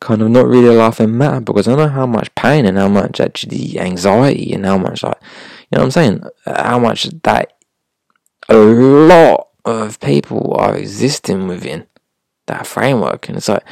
kind 0.00 0.22
of 0.22 0.30
not 0.30 0.46
really 0.46 0.68
a 0.68 0.72
laughing 0.72 1.16
matter 1.16 1.40
because 1.40 1.66
I 1.66 1.74
know 1.74 1.88
how 1.88 2.06
much 2.06 2.34
pain 2.34 2.66
and 2.66 2.76
how 2.76 2.88
much 2.88 3.20
actually 3.20 3.78
anxiety 3.78 4.52
and 4.52 4.66
how 4.66 4.78
much 4.78 5.02
like 5.02 5.18
you 5.70 5.76
know 5.76 5.80
what 5.80 5.84
I'm 5.84 5.90
saying? 5.90 6.24
How 6.46 6.78
much 6.78 7.04
that 7.22 7.54
a 8.48 8.54
lot 8.56 9.48
of 9.64 9.98
people 10.00 10.54
are 10.58 10.76
existing 10.76 11.48
within 11.48 11.86
that 12.46 12.66
framework. 12.66 13.28
And 13.28 13.38
it's 13.38 13.48
like, 13.48 13.64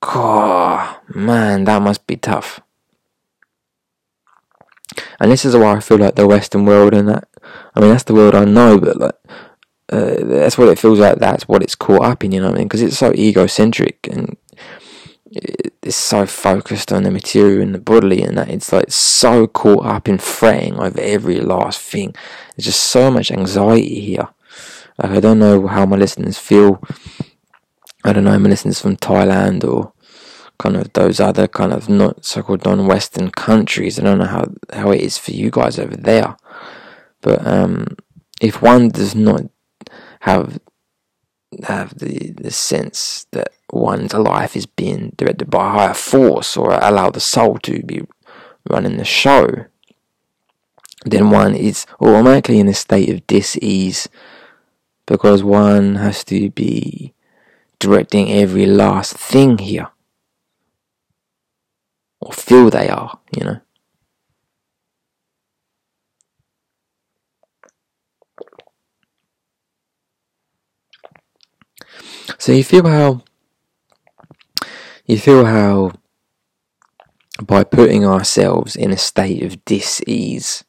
God, 0.00 0.96
man, 1.14 1.64
that 1.64 1.82
must 1.82 2.06
be 2.06 2.16
tough. 2.16 2.60
And 5.18 5.30
this 5.30 5.44
is 5.44 5.56
why 5.56 5.76
I 5.76 5.80
feel 5.80 5.98
like 5.98 6.16
the 6.16 6.26
Western 6.26 6.64
world 6.66 6.94
and 6.94 7.08
that, 7.08 7.28
I 7.74 7.80
mean, 7.80 7.90
that's 7.90 8.04
the 8.04 8.14
world 8.14 8.34
I 8.34 8.44
know, 8.44 8.78
but 8.78 8.98
like, 8.98 9.14
uh, 9.92 10.16
that's 10.24 10.56
what 10.56 10.68
it 10.68 10.78
feels 10.78 10.98
like. 10.98 11.18
That's 11.18 11.46
what 11.46 11.62
it's 11.62 11.74
caught 11.74 12.04
up 12.04 12.24
in, 12.24 12.32
you 12.32 12.40
know 12.40 12.48
what 12.48 12.56
I 12.56 12.58
mean? 12.58 12.68
Because 12.68 12.82
it's 12.82 12.98
so 12.98 13.12
egocentric 13.12 14.08
and 14.10 14.36
it's 15.82 15.96
so 15.96 16.26
focused 16.26 16.92
on 16.92 17.02
the 17.02 17.10
material 17.10 17.62
and 17.62 17.74
the 17.74 17.78
bodily 17.78 18.22
and 18.22 18.36
that 18.38 18.48
it's 18.48 18.72
like 18.72 18.90
so 18.90 19.46
caught 19.46 19.84
up 19.84 20.08
in 20.08 20.18
fretting 20.18 20.78
over 20.78 21.00
every 21.00 21.40
last 21.40 21.80
thing. 21.80 22.14
There's 22.56 22.66
just 22.66 22.80
so 22.80 23.10
much 23.10 23.30
anxiety 23.30 24.00
here. 24.00 24.28
Like 24.98 25.12
I 25.12 25.20
don't 25.20 25.38
know 25.38 25.66
how 25.66 25.86
my 25.86 25.96
listeners 25.96 26.38
feel. 26.38 26.82
I 28.04 28.12
don't 28.12 28.24
know 28.24 28.38
my 28.38 28.48
listeners 28.48 28.80
from 28.80 28.96
Thailand 28.96 29.64
or 29.64 29.92
kind 30.58 30.76
of 30.76 30.92
those 30.92 31.18
other 31.20 31.48
kind 31.48 31.72
of 31.72 31.88
not 31.88 32.24
so-called 32.24 32.64
non-Western 32.64 33.30
countries. 33.30 33.98
I 33.98 34.04
don't 34.04 34.18
know 34.18 34.26
how 34.26 34.52
how 34.72 34.90
it 34.90 35.00
is 35.00 35.18
for 35.18 35.32
you 35.32 35.50
guys 35.50 35.78
over 35.78 35.96
there, 35.96 36.36
but 37.20 37.46
um, 37.46 37.96
if 38.40 38.60
one 38.60 38.88
does 38.88 39.14
not 39.14 39.42
have 40.22 40.60
have 41.64 41.98
the, 41.98 42.30
the 42.30 42.50
sense 42.50 43.26
that 43.32 43.48
one's 43.72 44.14
life 44.14 44.56
is 44.56 44.66
being 44.66 45.12
directed 45.16 45.50
by 45.50 45.66
a 45.66 45.70
higher 45.70 45.94
force 45.94 46.56
or 46.56 46.72
allow 46.72 47.10
the 47.10 47.20
soul 47.20 47.58
to 47.58 47.82
be 47.82 48.02
running 48.70 48.96
the 48.96 49.04
show, 49.04 49.66
then 51.04 51.30
one 51.30 51.54
is 51.54 51.86
automatically 52.00 52.60
in 52.60 52.68
a 52.68 52.74
state 52.74 53.10
of 53.10 53.26
dis-ease 53.26 54.08
because 55.06 55.42
one 55.42 55.96
has 55.96 56.22
to 56.24 56.50
be 56.50 57.12
directing 57.80 58.30
every 58.32 58.64
last 58.64 59.14
thing 59.14 59.58
here 59.58 59.88
or 62.20 62.32
feel 62.32 62.70
they 62.70 62.88
are, 62.88 63.18
you 63.36 63.44
know. 63.44 63.60
So 72.42 72.50
you 72.50 72.64
feel 72.64 72.88
how 72.88 73.22
you 75.06 75.16
feel 75.16 75.44
how 75.44 75.92
by 77.40 77.62
putting 77.62 78.04
ourselves 78.04 78.74
in 78.74 78.90
a 78.90 78.98
state 78.98 79.44
of 79.44 79.64
dis-ease 79.64 80.64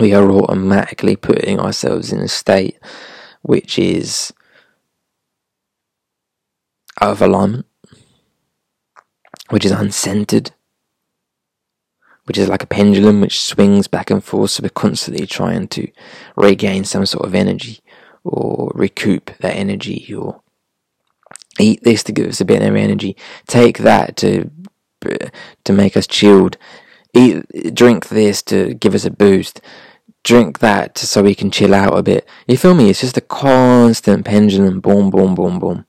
we 0.00 0.12
are 0.14 0.28
automatically 0.28 1.14
putting 1.14 1.60
ourselves 1.60 2.12
in 2.12 2.18
a 2.18 2.26
state 2.26 2.76
which 3.42 3.78
is 3.78 4.32
out 7.00 7.12
of 7.12 7.22
alignment, 7.22 7.66
which 9.50 9.64
is 9.64 9.70
uncentered, 9.70 10.50
which 12.24 12.36
is 12.36 12.48
like 12.48 12.64
a 12.64 12.66
pendulum 12.66 13.20
which 13.20 13.40
swings 13.40 13.86
back 13.86 14.10
and 14.10 14.24
forth. 14.24 14.50
So 14.50 14.64
we're 14.64 14.70
constantly 14.70 15.24
trying 15.28 15.68
to 15.68 15.88
regain 16.34 16.82
some 16.82 17.06
sort 17.06 17.26
of 17.26 17.34
energy 17.36 17.78
or 18.26 18.72
recoup 18.74 19.30
that 19.38 19.54
energy 19.54 20.12
or 20.14 20.42
eat 21.58 21.82
this 21.84 22.02
to 22.04 22.12
give 22.12 22.28
us 22.28 22.40
a 22.40 22.44
bit 22.44 22.62
of 22.62 22.74
energy. 22.74 23.16
Take 23.46 23.78
that 23.78 24.16
to 24.18 24.50
to 25.64 25.72
make 25.72 25.96
us 25.96 26.06
chilled. 26.06 26.56
Eat 27.14 27.74
drink 27.74 28.08
this 28.08 28.42
to 28.42 28.74
give 28.74 28.94
us 28.94 29.04
a 29.04 29.10
boost. 29.10 29.60
Drink 30.24 30.58
that 30.58 30.98
so 30.98 31.22
we 31.22 31.34
can 31.34 31.50
chill 31.50 31.74
out 31.74 31.96
a 31.96 32.02
bit. 32.02 32.28
You 32.48 32.56
feel 32.56 32.74
me? 32.74 32.90
It's 32.90 33.00
just 33.00 33.16
a 33.16 33.20
constant 33.20 34.24
pendulum. 34.24 34.80
Boom 34.80 35.10
boom 35.10 35.34
boom 35.34 35.58
boom. 35.58 35.86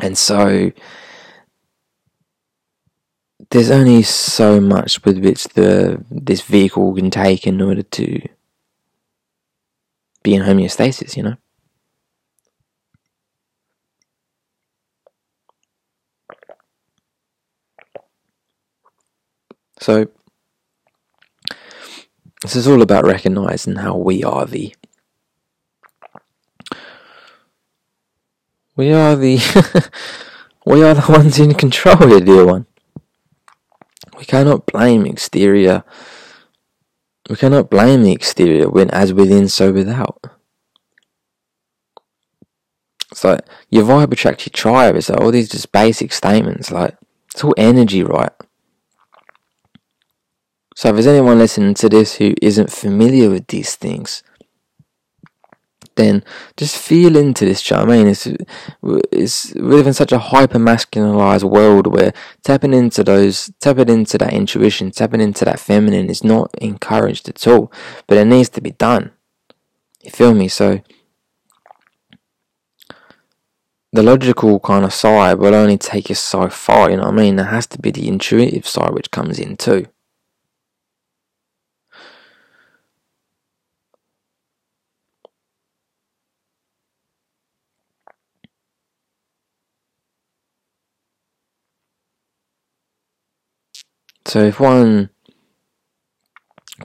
And 0.00 0.18
so 0.18 0.72
there's 3.50 3.70
only 3.70 4.02
so 4.02 4.60
much 4.60 5.04
with 5.04 5.18
which 5.18 5.44
the 5.44 6.04
this 6.10 6.42
vehicle 6.42 6.94
can 6.94 7.10
take 7.10 7.46
in 7.46 7.60
order 7.60 7.82
to 7.82 8.20
be 10.22 10.34
in 10.34 10.42
homeostasis, 10.42 11.16
you 11.16 11.22
know? 11.22 11.36
So, 19.80 20.08
this 22.42 22.54
is 22.54 22.68
all 22.68 22.82
about 22.82 23.04
recognizing 23.04 23.76
how 23.76 23.96
we 23.96 24.22
are 24.22 24.44
the. 24.44 24.74
We 28.76 28.92
are 28.92 29.16
the. 29.16 29.36
we 30.66 30.82
are 30.82 30.94
the 30.94 31.10
ones 31.10 31.38
in 31.38 31.54
control, 31.54 32.08
here, 32.08 32.20
dear 32.20 32.44
one. 32.44 32.66
We 34.18 34.26
cannot 34.26 34.66
blame 34.66 35.06
exterior 35.06 35.82
we 37.30 37.36
cannot 37.36 37.70
blame 37.70 38.02
the 38.02 38.10
exterior 38.10 38.68
when 38.68 38.90
as 38.90 39.14
within, 39.14 39.48
so 39.48 39.72
without. 39.72 40.18
Like 43.22 43.44
your 43.68 43.84
vibe 43.84 44.12
attracts 44.12 44.46
your 44.46 44.52
tribe. 44.52 44.96
It's 44.96 45.08
like 45.08 45.20
all 45.20 45.30
these 45.30 45.48
just 45.48 45.70
basic 45.70 46.12
statements. 46.12 46.72
Like 46.72 46.96
it's 47.32 47.44
all 47.44 47.54
energy, 47.56 48.02
right? 48.02 48.32
So 50.74 50.88
if 50.88 50.94
there's 50.96 51.06
anyone 51.06 51.38
listening 51.38 51.74
to 51.74 51.88
this 51.88 52.16
who 52.16 52.34
isn't 52.42 52.72
familiar 52.72 53.30
with 53.30 53.46
these 53.46 53.76
things, 53.76 54.24
then 55.96 56.24
just 56.56 56.76
feel 56.76 57.16
into 57.16 57.44
this. 57.44 57.68
You 57.70 57.76
know 57.76 57.82
I 57.82 57.86
mean, 57.86 58.06
it's 58.06 58.26
it's 59.12 59.54
we 59.54 59.62
live 59.62 59.86
in 59.86 59.94
such 59.94 60.12
a 60.12 60.18
hyper 60.18 60.58
masculinized 60.58 61.44
world 61.44 61.86
where 61.86 62.12
tapping 62.42 62.74
into 62.74 63.04
those, 63.04 63.50
tapping 63.60 63.88
into 63.88 64.18
that 64.18 64.32
intuition, 64.32 64.90
tapping 64.90 65.20
into 65.20 65.44
that 65.44 65.60
feminine 65.60 66.08
is 66.08 66.24
not 66.24 66.54
encouraged 66.58 67.28
at 67.28 67.46
all. 67.46 67.72
But 68.06 68.18
it 68.18 68.26
needs 68.26 68.48
to 68.50 68.60
be 68.60 68.72
done. 68.72 69.12
You 70.02 70.10
feel 70.10 70.34
me? 70.34 70.48
So 70.48 70.80
the 73.92 74.02
logical 74.02 74.60
kind 74.60 74.84
of 74.84 74.94
side 74.94 75.38
will 75.38 75.54
only 75.54 75.76
take 75.76 76.08
you 76.08 76.14
so 76.14 76.48
far. 76.48 76.90
You 76.90 76.96
know 76.96 77.04
what 77.04 77.14
I 77.14 77.16
mean? 77.16 77.36
There 77.36 77.46
has 77.46 77.66
to 77.68 77.78
be 77.78 77.90
the 77.90 78.08
intuitive 78.08 78.66
side 78.66 78.94
which 78.94 79.10
comes 79.10 79.38
in 79.38 79.56
too. 79.56 79.86
So 94.30 94.44
if 94.44 94.60
one 94.60 95.10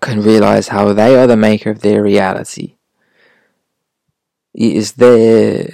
can 0.02 0.24
realize 0.24 0.70
how 0.70 0.94
they 0.94 1.16
are 1.16 1.28
the 1.28 1.38
maker 1.38 1.70
of 1.70 1.82
their 1.82 2.02
reality, 2.02 2.78
it 4.56 4.74
is 4.74 4.94
their 4.94 5.70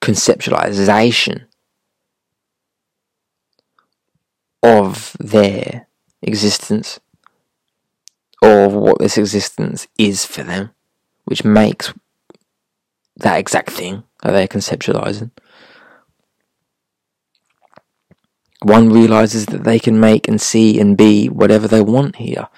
conceptualization 0.00 1.44
of 4.62 5.14
their 5.20 5.86
existence 6.22 6.98
or 8.40 8.70
what 8.70 9.00
this 9.00 9.18
existence 9.18 9.86
is 9.98 10.24
for 10.24 10.44
them, 10.44 10.70
which 11.26 11.44
makes 11.44 11.92
that 13.16 13.38
exact 13.38 13.68
thing 13.68 14.02
that 14.22 14.30
they're 14.30 14.48
conceptualizing. 14.48 15.30
One 18.62 18.90
realizes 18.90 19.46
that 19.46 19.64
they 19.64 19.78
can 19.78 20.00
make 20.00 20.28
and 20.28 20.40
see 20.40 20.80
and 20.80 20.96
be 20.96 21.28
whatever 21.28 21.68
they 21.68 21.82
want 21.82 22.16
here. 22.16 22.48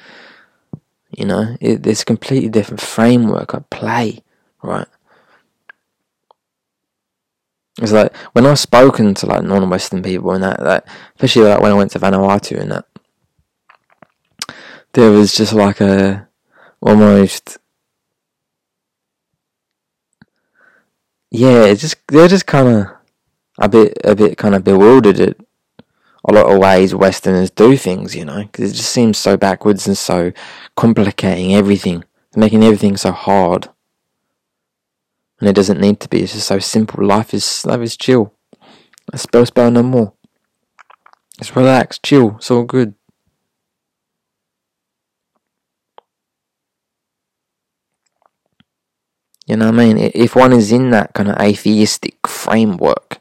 You 1.10 1.24
know, 1.24 1.56
it, 1.60 1.86
it's 1.86 2.02
a 2.02 2.06
completely 2.06 2.48
different 2.48 2.80
framework 2.80 3.54
at 3.54 3.70
play, 3.70 4.20
right? 4.62 4.86
It's 7.80 7.92
like 7.92 8.14
when 8.32 8.46
I've 8.46 8.58
spoken 8.58 9.14
to 9.14 9.26
like 9.26 9.42
non-Western 9.42 10.02
people 10.02 10.32
and 10.32 10.42
that, 10.42 10.60
that 10.60 10.88
especially 11.14 11.48
like 11.48 11.60
when 11.60 11.70
I 11.70 11.74
went 11.74 11.92
to 11.92 12.00
Vanuatu 12.00 12.58
and 12.60 12.72
that, 12.72 12.86
there 14.92 15.10
was 15.10 15.34
just 15.34 15.52
like 15.52 15.80
a 15.80 16.28
almost 16.80 17.58
yeah, 21.30 21.72
just 21.74 21.96
they're 22.08 22.28
just 22.28 22.46
kind 22.46 22.68
of 22.68 22.86
a 23.58 23.68
bit 23.68 23.98
a 24.04 24.14
bit 24.14 24.38
kind 24.38 24.54
of 24.54 24.64
bewildered 24.64 25.20
at 25.20 25.36
a 26.28 26.32
lot 26.32 26.52
of 26.52 26.58
ways 26.58 26.94
Westerners 26.94 27.50
do 27.50 27.74
things, 27.76 28.14
you 28.14 28.24
know, 28.24 28.42
because 28.42 28.70
it 28.70 28.76
just 28.76 28.92
seems 28.92 29.16
so 29.16 29.38
backwards 29.38 29.86
and 29.86 29.96
so 29.96 30.30
complicating 30.76 31.54
everything, 31.54 32.04
making 32.36 32.62
everything 32.62 32.98
so 32.98 33.12
hard. 33.12 33.68
And 35.40 35.48
it 35.48 35.54
doesn't 35.54 35.80
need 35.80 36.00
to 36.00 36.08
be. 36.08 36.22
It's 36.22 36.34
just 36.34 36.46
so 36.46 36.58
simple. 36.58 37.04
Life 37.04 37.32
is 37.32 37.64
life 37.64 37.80
is 37.80 37.96
chill. 37.96 38.34
I 39.12 39.16
spell 39.16 39.46
spell 39.46 39.70
no 39.70 39.82
more. 39.82 40.12
Just 41.38 41.56
relax, 41.56 41.98
chill. 41.98 42.36
It's 42.36 42.50
all 42.50 42.64
good. 42.64 42.94
You 49.46 49.56
know 49.56 49.70
what 49.70 49.80
I 49.80 49.94
mean? 49.94 50.10
If 50.14 50.36
one 50.36 50.52
is 50.52 50.72
in 50.72 50.90
that 50.90 51.14
kind 51.14 51.30
of 51.30 51.38
atheistic 51.40 52.26
framework, 52.26 53.17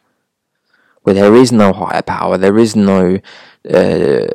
where 1.08 1.14
there 1.14 1.36
is 1.36 1.54
no 1.54 1.72
higher 1.72 2.02
power, 2.02 2.38
there 2.38 2.58
is 2.58 2.76
no, 2.76 3.16
uh, 3.70 4.28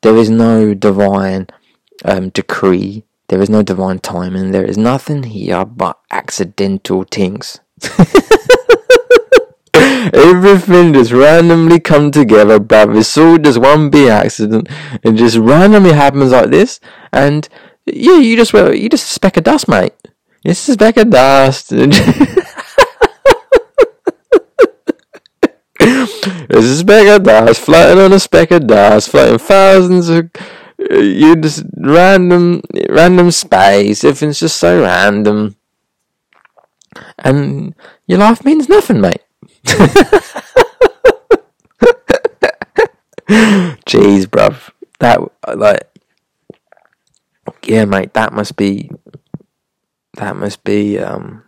there 0.00 0.16
is 0.16 0.30
no 0.30 0.72
divine 0.72 1.46
um, 2.06 2.30
decree, 2.30 3.04
there 3.28 3.42
is 3.42 3.50
no 3.50 3.62
divine 3.62 3.98
timing, 3.98 4.50
there 4.50 4.64
is 4.64 4.78
nothing 4.78 5.24
here 5.24 5.66
but 5.66 5.98
accidental 6.10 7.04
things. 7.04 7.60
Everything 10.14 10.94
just 10.94 11.12
randomly 11.12 11.80
come 11.80 12.10
together, 12.10 12.58
bruv. 12.60 12.96
It's 12.96 13.18
all 13.18 13.36
just 13.36 13.58
one 13.58 13.90
big 13.90 14.08
accident. 14.08 14.68
It 15.02 15.12
just 15.16 15.36
randomly 15.36 15.92
happens 15.92 16.32
like 16.32 16.48
this, 16.48 16.80
and 17.12 17.46
yeah, 17.84 18.16
you 18.16 18.36
just 18.36 18.54
you 18.54 18.88
just 18.88 19.10
a 19.10 19.12
speck 19.12 19.36
of 19.36 19.44
dust, 19.44 19.68
mate. 19.68 19.92
It's 20.42 20.66
a 20.66 20.72
speck 20.72 20.96
of 20.96 21.10
dust. 21.10 21.74
There's 26.48 26.64
a 26.64 26.76
speck 26.76 27.06
of 27.08 27.22
dust 27.24 27.60
floating 27.60 28.02
on 28.02 28.12
a 28.12 28.20
speck 28.20 28.50
of 28.50 28.66
dust, 28.66 29.10
floating 29.10 29.38
thousands 29.38 30.08
of 30.08 30.30
you 30.78 31.36
just 31.36 31.64
random 31.76 32.62
random 32.88 33.30
space. 33.30 34.04
Everything's 34.04 34.40
just 34.40 34.56
so 34.56 34.82
random, 34.82 35.56
and 37.18 37.74
your 38.06 38.18
life 38.18 38.44
means 38.44 38.68
nothing, 38.68 39.00
mate. 39.00 39.22
Jeez, 43.86 44.26
bruv, 44.26 44.70
that 45.00 45.20
like, 45.56 45.88
yeah, 47.64 47.84
mate, 47.84 48.14
that 48.14 48.32
must 48.32 48.56
be, 48.56 48.90
that 50.14 50.36
must 50.36 50.62
be, 50.62 50.98
um, 50.98 51.42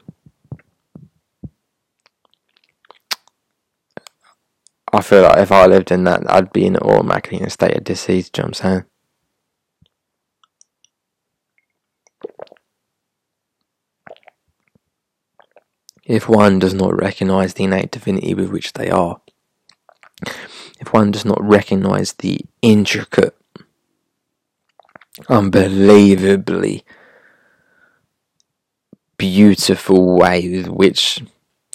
I 4.92 5.02
feel 5.02 5.22
like 5.22 5.38
if 5.38 5.52
I 5.52 5.66
lived 5.66 5.90
in 5.90 6.04
that, 6.04 6.30
I'd 6.30 6.52
be 6.52 6.64
in 6.64 6.76
automatically 6.76 7.38
in 7.38 7.44
a 7.44 7.50
state 7.50 7.76
of 7.76 7.84
disease. 7.84 8.30
You 8.34 8.42
know 8.42 8.46
what 8.48 8.48
I'm 8.48 8.54
saying? 8.54 8.84
If 16.04 16.26
one 16.28 16.58
does 16.58 16.72
not 16.72 16.96
recognize 16.98 17.52
the 17.54 17.64
innate 17.64 17.90
divinity 17.90 18.32
with 18.32 18.50
which 18.50 18.72
they 18.72 18.88
are, 18.88 19.20
if 20.80 20.92
one 20.92 21.10
does 21.10 21.26
not 21.26 21.42
recognize 21.42 22.14
the 22.14 22.40
intricate, 22.62 23.36
unbelievably 25.28 26.84
beautiful 29.18 30.16
way 30.16 30.48
with 30.48 30.68
which 30.68 31.22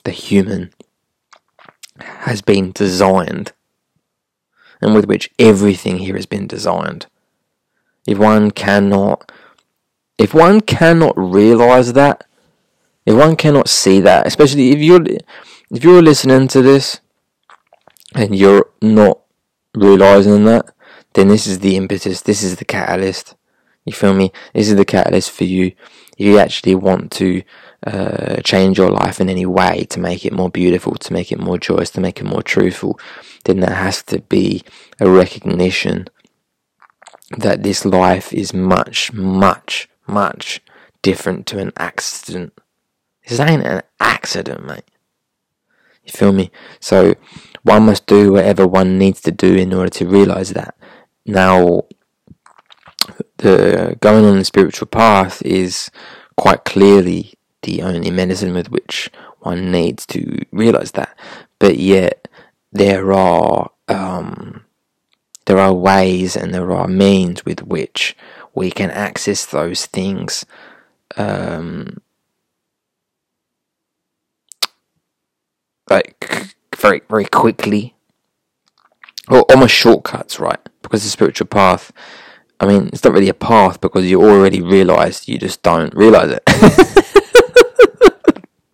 the 0.04 0.12
human 0.12 0.74
has 2.04 2.42
been 2.42 2.72
designed 2.72 3.54
and 4.82 4.94
with 4.94 5.06
which 5.06 5.32
everything 5.40 6.00
here 6.00 6.16
has 6.16 6.26
been 6.26 6.48
designed. 6.48 7.08
If 8.06 8.18
one 8.18 8.52
cannot 8.52 9.32
if 10.18 10.34
one 10.34 10.62
cannot 10.62 11.18
realize 11.18 11.94
that, 11.94 12.26
if 13.06 13.16
one 13.16 13.36
cannot 13.36 13.68
see 13.68 14.00
that, 14.02 14.28
especially 14.28 14.72
if 14.72 14.80
you're 14.80 15.04
if 15.72 15.84
you're 15.84 16.02
listening 16.02 16.48
to 16.50 16.62
this 16.62 17.00
and 18.14 18.36
you're 18.36 18.70
not 18.82 19.20
realizing 19.74 20.46
that, 20.46 20.74
then 21.14 21.30
this 21.30 21.48
is 21.48 21.60
the 21.60 21.76
impetus, 21.76 22.22
this 22.22 22.44
is 22.44 22.58
the 22.58 22.66
catalyst. 22.66 23.36
You 23.86 23.94
feel 23.94 24.14
me? 24.14 24.32
This 24.54 24.70
is 24.70 24.76
the 24.76 24.86
catalyst 24.86 25.32
for 25.32 25.44
you. 25.44 25.74
If 26.18 26.26
you 26.26 26.38
actually 26.38 26.76
want 26.76 27.12
to 27.14 27.44
uh, 27.86 28.42
change 28.44 28.78
your 28.78 28.92
life 28.92 29.20
in 29.20 29.30
any 29.30 29.46
way 29.46 29.86
to 29.90 30.00
make 30.00 30.26
it 30.26 30.34
more 30.34 30.50
beautiful, 30.50 30.96
to 30.96 31.14
make 31.14 31.32
it 31.32 31.40
more 31.40 31.58
joyous, 31.58 31.90
to 31.92 32.02
make 32.02 32.20
it 32.20 32.26
more 32.26 32.44
truthful, 32.44 33.00
then 33.46 33.60
there 33.60 33.76
has 33.76 34.04
to 34.04 34.20
be 34.22 34.64
a 35.00 35.10
recognition 35.10 36.08
that 37.38 37.64
this 37.64 37.84
life 37.84 38.32
is 38.34 38.54
much, 38.54 39.12
much, 39.14 39.90
much 40.08 40.62
different 41.02 41.46
to 41.48 41.60
an 41.60 41.72
accident. 41.78 42.54
This 43.28 43.40
ain't 43.40 43.66
an 43.66 43.82
accident, 44.00 44.66
mate. 44.66 44.86
You 46.04 46.12
feel 46.12 46.34
me? 46.34 46.52
So 46.80 47.16
one 47.64 47.86
must 47.86 48.06
do 48.06 48.34
whatever 48.34 48.68
one 48.68 48.98
needs 48.98 49.22
to 49.22 49.32
do 49.32 49.56
in 49.56 49.74
order 49.74 49.90
to 49.90 50.08
realize 50.08 50.52
that. 50.52 50.76
Now, 51.26 51.84
the 53.38 53.98
going 54.02 54.26
on 54.26 54.38
the 54.38 54.46
spiritual 54.46 54.88
path 54.88 55.42
is 55.44 55.90
quite 56.38 56.66
clearly 56.66 57.34
the 57.64 57.82
only 57.82 58.12
medicine 58.12 58.54
with 58.54 58.70
which 58.70 59.10
one 59.40 59.72
needs 59.72 60.06
to 60.08 60.46
realize 60.52 60.92
that. 60.92 61.18
But 61.60 61.78
yet, 61.78 62.28
there 62.72 63.12
are 63.14 63.72
um, 63.88 64.66
there 65.46 65.60
are 65.60 65.74
ways 65.74 66.36
and 66.36 66.54
there 66.54 66.72
are 66.72 66.88
means 66.88 67.46
with 67.46 67.64
which 67.64 68.16
we 68.54 68.72
can 68.72 68.92
access 68.92 69.46
those 69.46 69.86
things. 69.86 70.46
Um, 71.18 72.02
like 75.90 76.48
very 76.76 77.02
very 77.10 77.26
quickly 77.26 77.94
or 79.30 79.42
almost 79.44 79.74
shortcuts 79.74 80.40
right 80.40 80.60
because 80.82 81.04
the 81.04 81.10
spiritual 81.10 81.48
path 81.48 81.92
I 82.64 82.66
mean, 82.66 82.88
it's 82.94 83.04
not 83.04 83.12
really 83.12 83.28
a 83.28 83.34
path 83.34 83.82
because 83.82 84.06
you 84.06 84.24
already 84.24 84.62
realise 84.62 85.28
you 85.28 85.38
just 85.38 85.62
don't 85.64 85.94
realise 85.94 86.40
it. 86.40 86.44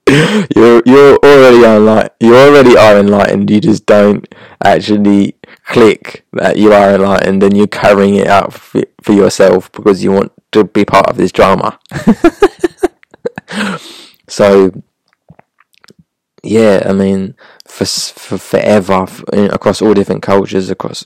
you're 0.55 0.83
you're 0.85 1.17
already 1.17 1.63
enlightened. 1.63 2.11
You 2.19 2.35
already 2.35 2.77
are 2.77 2.99
enlightened. 2.99 3.49
You 3.49 3.59
just 3.59 3.87
don't 3.87 4.27
actually 4.63 5.37
click 5.65 6.23
that 6.33 6.57
you 6.57 6.71
are 6.71 6.93
enlightened, 6.93 7.41
and 7.41 7.57
you're 7.57 7.65
carrying 7.65 8.13
it 8.13 8.27
out 8.27 8.53
for, 8.53 8.83
for 9.01 9.13
yourself 9.13 9.71
because 9.71 10.03
you 10.03 10.11
want 10.11 10.31
to 10.51 10.65
be 10.65 10.85
part 10.85 11.07
of 11.07 11.17
this 11.17 11.31
drama. 11.31 11.79
so, 14.27 14.71
yeah, 16.43 16.83
I 16.85 16.93
mean, 16.93 17.33
for 17.65 17.85
for 17.85 18.37
forever, 18.37 19.07
across 19.33 19.81
all 19.81 19.95
different 19.95 20.21
cultures, 20.21 20.69
across 20.69 21.05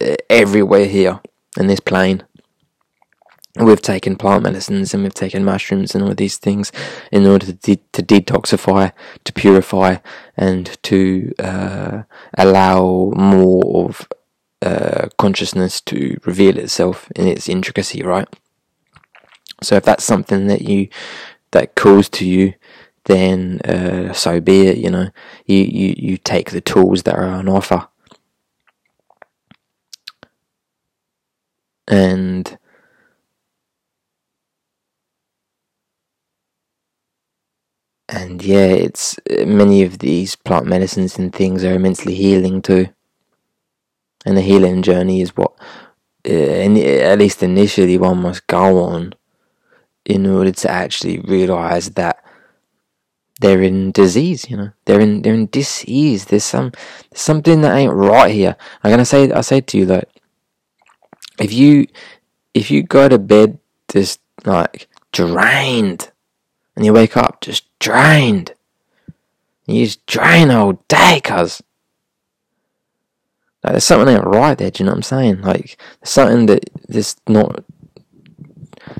eh, 0.00 0.14
everywhere 0.30 0.86
here 0.86 1.20
in 1.58 1.66
this 1.66 1.80
plane. 1.80 2.24
We've 3.56 3.82
taken 3.82 4.16
plant 4.16 4.44
medicines 4.44 4.94
and 4.94 5.02
we've 5.02 5.12
taken 5.12 5.44
mushrooms 5.44 5.94
and 5.94 6.02
all 6.02 6.14
these 6.14 6.38
things 6.38 6.72
in 7.10 7.26
order 7.26 7.46
to, 7.46 7.52
de- 7.52 7.82
to 7.92 8.02
detoxify, 8.02 8.92
to 9.24 9.32
purify, 9.34 9.96
and 10.38 10.82
to 10.84 11.34
uh, 11.38 12.02
allow 12.38 13.12
more 13.14 13.86
of 13.88 14.08
uh, 14.62 15.08
consciousness 15.18 15.82
to 15.82 16.16
reveal 16.24 16.56
itself 16.56 17.10
in 17.14 17.28
its 17.28 17.46
intricacy, 17.46 18.02
right? 18.02 18.28
So 19.62 19.76
if 19.76 19.84
that's 19.84 20.04
something 20.04 20.46
that 20.46 20.62
you 20.62 20.88
that 21.50 21.74
calls 21.74 22.08
to 22.10 22.26
you, 22.26 22.54
then 23.04 23.60
uh, 23.60 24.14
so 24.14 24.40
be 24.40 24.66
it. 24.66 24.78
You 24.78 24.90
know, 24.90 25.10
you, 25.44 25.58
you 25.58 25.94
you 25.98 26.16
take 26.16 26.50
the 26.50 26.60
tools 26.60 27.02
that 27.02 27.14
are 27.14 27.26
on 27.26 27.48
offer 27.48 27.88
and 31.88 32.58
and 38.08 38.42
yeah, 38.42 38.66
it's 38.66 39.18
many 39.46 39.82
of 39.82 39.98
these 39.98 40.36
plant 40.36 40.66
medicines 40.66 41.18
and 41.18 41.32
things 41.34 41.64
are 41.64 41.74
immensely 41.74 42.14
healing 42.14 42.60
too. 42.60 42.88
And 44.24 44.36
the 44.36 44.42
healing 44.42 44.82
journey 44.82 45.20
is 45.20 45.36
what, 45.36 45.52
uh, 46.28 46.30
at 46.32 47.18
least 47.18 47.42
initially, 47.42 47.98
one 47.98 48.22
must 48.22 48.46
go 48.46 48.82
on 48.84 49.14
in 50.04 50.26
order 50.26 50.52
to 50.52 50.70
actually 50.70 51.20
realize 51.20 51.90
that 51.90 52.22
they're 53.40 53.62
in 53.62 53.92
disease. 53.92 54.48
You 54.50 54.56
know, 54.56 54.70
they're 54.84 55.00
in 55.00 55.22
they're 55.22 55.34
in 55.34 55.46
disease. 55.46 56.26
There's 56.26 56.44
some 56.44 56.72
there's 57.10 57.20
something 57.22 57.60
that 57.62 57.76
ain't 57.76 57.92
right 57.92 58.32
here. 58.32 58.56
I'm 58.82 58.90
gonna 58.90 59.04
say 59.04 59.30
I 59.32 59.40
say 59.40 59.60
to 59.60 59.78
you 59.78 59.86
that 59.86 60.08
if 61.38 61.52
you 61.52 61.86
if 62.54 62.70
you 62.70 62.82
go 62.82 63.08
to 63.08 63.18
bed 63.18 63.58
just 63.88 64.20
like 64.44 64.88
drained 65.12 66.10
and 66.76 66.84
you 66.84 66.92
wake 66.92 67.16
up 67.16 67.40
just 67.40 67.66
drained 67.78 68.54
you 69.66 69.84
just 69.84 70.04
drain 70.06 70.50
all 70.50 70.82
day 70.88 71.20
cuz. 71.22 71.62
Like 73.62 73.74
there's 73.74 73.84
something 73.84 74.12
ain't 74.12 74.24
right 74.24 74.58
there 74.58 74.70
do 74.70 74.82
you 74.82 74.86
know 74.86 74.92
what 74.92 74.96
i'm 74.96 75.02
saying? 75.02 75.42
Like 75.42 75.78
there's 76.00 76.10
something 76.10 76.46
that 76.46 76.68
just 76.90 77.20
not 77.28 77.64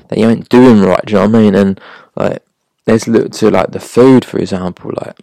that 0.07 0.17
you 0.17 0.29
ain't 0.29 0.49
doing 0.49 0.81
right 0.81 1.05
do 1.05 1.13
you 1.13 1.19
know 1.19 1.27
what 1.27 1.35
i 1.35 1.41
mean? 1.41 1.55
And 1.55 1.81
like 2.15 2.43
let's 2.87 3.07
look 3.07 3.31
to 3.33 3.51
like 3.51 3.71
the 3.71 3.79
food 3.79 4.25
for 4.25 4.39
example 4.39 4.91
like 4.95 5.17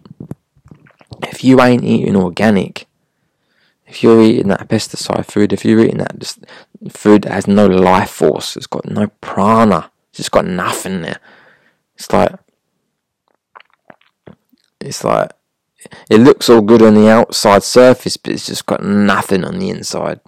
if 1.23 1.43
you 1.43 1.61
ain't 1.61 1.83
eating 1.83 2.15
organic 2.15 2.87
if 3.91 4.01
you're 4.01 4.21
eating 4.21 4.47
that 4.47 4.69
pesticide 4.69 5.25
food, 5.25 5.51
if 5.51 5.65
you're 5.65 5.81
eating 5.81 5.97
that 5.97 6.17
just 6.17 6.39
food 6.89 7.23
that 7.23 7.33
has 7.33 7.45
no 7.45 7.67
life 7.67 8.09
force, 8.09 8.55
it's 8.55 8.65
got 8.65 8.89
no 8.89 9.07
prana, 9.19 9.91
it's 10.09 10.17
just 10.19 10.31
got 10.31 10.45
nothing 10.45 11.01
there. 11.01 11.19
It's 11.95 12.11
like 12.13 12.33
it's 14.79 15.03
like 15.03 15.31
it 16.09 16.19
looks 16.19 16.49
all 16.49 16.61
good 16.61 16.81
on 16.81 16.93
the 16.93 17.09
outside 17.09 17.63
surface, 17.63 18.15
but 18.15 18.31
it's 18.31 18.45
just 18.45 18.65
got 18.65 18.81
nothing 18.81 19.43
on 19.43 19.59
the 19.59 19.69
inside. 19.69 20.21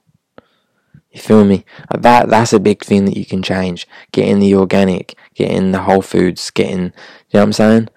You 1.13 1.21
feel 1.21 1.45
me? 1.45 1.63
That 1.97 2.27
that's 2.27 2.51
a 2.51 2.59
big 2.59 2.83
thing 2.83 3.05
that 3.05 3.15
you 3.15 3.25
can 3.25 3.41
change. 3.41 3.87
Getting 4.11 4.39
the 4.39 4.55
organic, 4.55 5.15
getting 5.35 5.71
the 5.71 5.83
whole 5.83 6.01
foods, 6.01 6.51
getting 6.51 6.83
you 6.83 7.35
know 7.35 7.39
what 7.39 7.43
I'm 7.43 7.53
saying? 7.53 7.89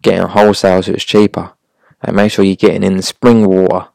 Getting 0.00 0.26
wholesale 0.28 0.82
so 0.82 0.92
it's 0.92 1.04
cheaper. 1.04 1.52
And 2.00 2.16
make 2.16 2.32
sure 2.32 2.46
you're 2.46 2.56
getting 2.56 2.82
in 2.82 2.96
the 2.96 3.02
spring 3.02 3.46
water 3.46 3.91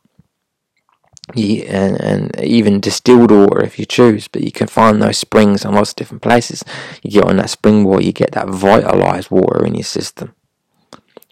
and, 1.35 1.99
and 2.01 2.39
even 2.41 2.79
distilled 2.79 3.31
water 3.31 3.63
if 3.63 3.77
you 3.77 3.85
choose, 3.85 4.27
but 4.27 4.43
you 4.43 4.51
can 4.51 4.67
find 4.67 5.01
those 5.01 5.17
springs 5.17 5.65
in 5.65 5.73
lots 5.73 5.91
of 5.91 5.97
different 5.97 6.23
places. 6.23 6.63
You 7.03 7.11
get 7.11 7.25
on 7.25 7.37
that 7.37 7.49
spring 7.49 7.83
water, 7.83 8.03
you 8.03 8.13
get 8.13 8.31
that 8.31 8.47
vitalized 8.47 9.29
water 9.29 9.65
in 9.65 9.75
your 9.75 9.83
system. 9.83 10.33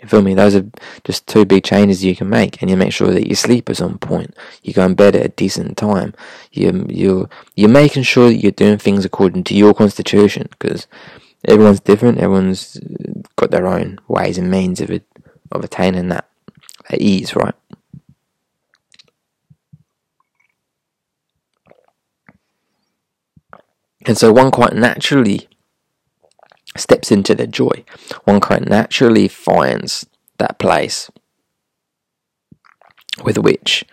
You 0.01 0.09
feel 0.09 0.21
me? 0.21 0.33
Those 0.33 0.55
are 0.55 0.65
just 1.05 1.25
two 1.25 1.45
big 1.45 1.63
changes 1.63 2.03
you 2.03 2.15
can 2.15 2.29
make, 2.29 2.61
and 2.61 2.69
you 2.69 2.77
make 2.77 2.91
sure 2.91 3.11
that 3.11 3.27
your 3.27 3.37
sleep 3.37 3.69
is 3.69 3.79
on 3.79 3.97
point. 3.97 4.35
You 4.61 4.73
go 4.73 4.85
in 4.85 4.93
bed 4.93 5.15
at 5.15 5.25
a 5.25 5.29
decent 5.29 5.77
time. 5.77 6.13
You 6.51 6.85
you 6.89 7.29
you're 7.55 7.69
making 7.69 8.03
sure 8.03 8.27
that 8.27 8.35
you're 8.35 8.51
doing 8.51 8.77
things 8.77 9.05
according 9.05 9.45
to 9.45 9.55
your 9.55 9.73
constitution, 9.73 10.49
because 10.51 10.85
everyone's 11.47 11.79
different. 11.79 12.19
Everyone's 12.19 12.77
got 13.37 13.51
their 13.51 13.65
own 13.65 13.99
ways 14.07 14.37
and 14.37 14.51
means 14.51 14.81
of 14.81 14.91
it, 14.91 15.05
of 15.51 15.63
attaining 15.63 16.09
that, 16.09 16.27
that 16.89 17.01
ease, 17.01 17.33
right? 17.35 17.55
And 24.05 24.17
so 24.17 24.31
one 24.31 24.51
quite 24.51 24.73
naturally 24.73 25.47
steps 26.77 27.11
into 27.11 27.33
the 27.33 27.47
joy. 27.47 27.83
One 28.25 28.39
quite 28.39 28.67
naturally 28.67 29.27
finds 29.27 30.05
that 30.37 30.59
place 30.59 31.09
with 33.23 33.37
which 33.37 33.83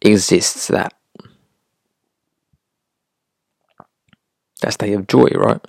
exists 0.00 0.68
that 0.68 0.94
that 4.60 4.72
state 4.72 4.92
of 4.94 5.06
joy, 5.06 5.28
right? 5.34 5.60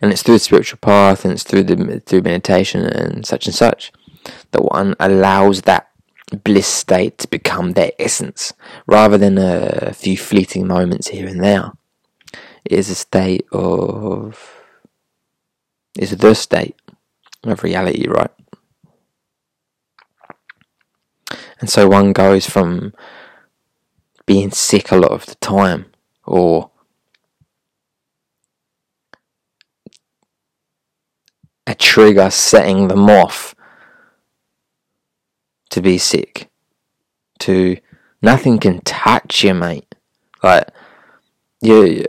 And 0.00 0.12
it's 0.12 0.22
through 0.22 0.34
the 0.34 0.40
spiritual 0.40 0.78
path 0.80 1.24
and 1.24 1.32
it's 1.32 1.44
through 1.44 1.64
the 1.64 2.00
through 2.00 2.22
meditation 2.22 2.84
and 2.84 3.24
such 3.24 3.46
and 3.46 3.54
such 3.54 3.92
that 4.50 4.62
one 4.62 4.94
allows 5.00 5.62
that 5.62 5.88
bliss 6.44 6.66
state 6.66 7.16
to 7.18 7.28
become 7.28 7.72
their 7.72 7.92
essence 7.98 8.52
rather 8.86 9.16
than 9.16 9.38
a 9.38 9.94
few 9.94 10.16
fleeting 10.16 10.66
moments 10.66 11.08
here 11.08 11.26
and 11.26 11.42
there 11.42 11.72
is 12.64 12.90
a 12.90 12.94
state 12.94 13.46
of 13.52 14.58
is 15.98 16.16
the 16.16 16.34
state 16.34 16.76
of 17.44 17.62
reality, 17.62 18.06
right? 18.08 18.30
And 21.60 21.68
so 21.68 21.88
one 21.88 22.12
goes 22.12 22.48
from 22.48 22.94
being 24.26 24.50
sick 24.50 24.92
a 24.92 24.96
lot 24.96 25.10
of 25.10 25.26
the 25.26 25.34
time 25.36 25.86
or 26.24 26.70
a 31.66 31.74
trigger 31.74 32.30
setting 32.30 32.88
them 32.88 33.10
off 33.10 33.54
to 35.70 35.80
be 35.80 35.98
sick 35.98 36.48
to 37.38 37.76
nothing 38.22 38.58
can 38.58 38.80
touch 38.82 39.44
you 39.44 39.54
mate 39.54 39.94
like 40.42 40.68
you 41.60 42.04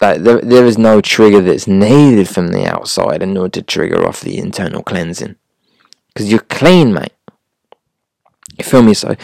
like 0.00 0.22
there, 0.22 0.40
there 0.40 0.66
is 0.66 0.78
no 0.78 1.00
trigger 1.00 1.40
that's 1.40 1.66
needed 1.66 2.28
from 2.28 2.48
the 2.48 2.66
outside 2.66 3.22
in 3.22 3.36
order 3.36 3.60
to 3.60 3.62
trigger 3.62 4.06
off 4.06 4.20
the 4.20 4.38
internal 4.38 4.82
cleansing. 4.82 5.36
Because 6.08 6.30
you're 6.30 6.40
clean, 6.40 6.92
mate. 6.92 7.12
You 8.58 8.64
feel 8.64 8.82
me? 8.82 8.94
So 8.94 9.16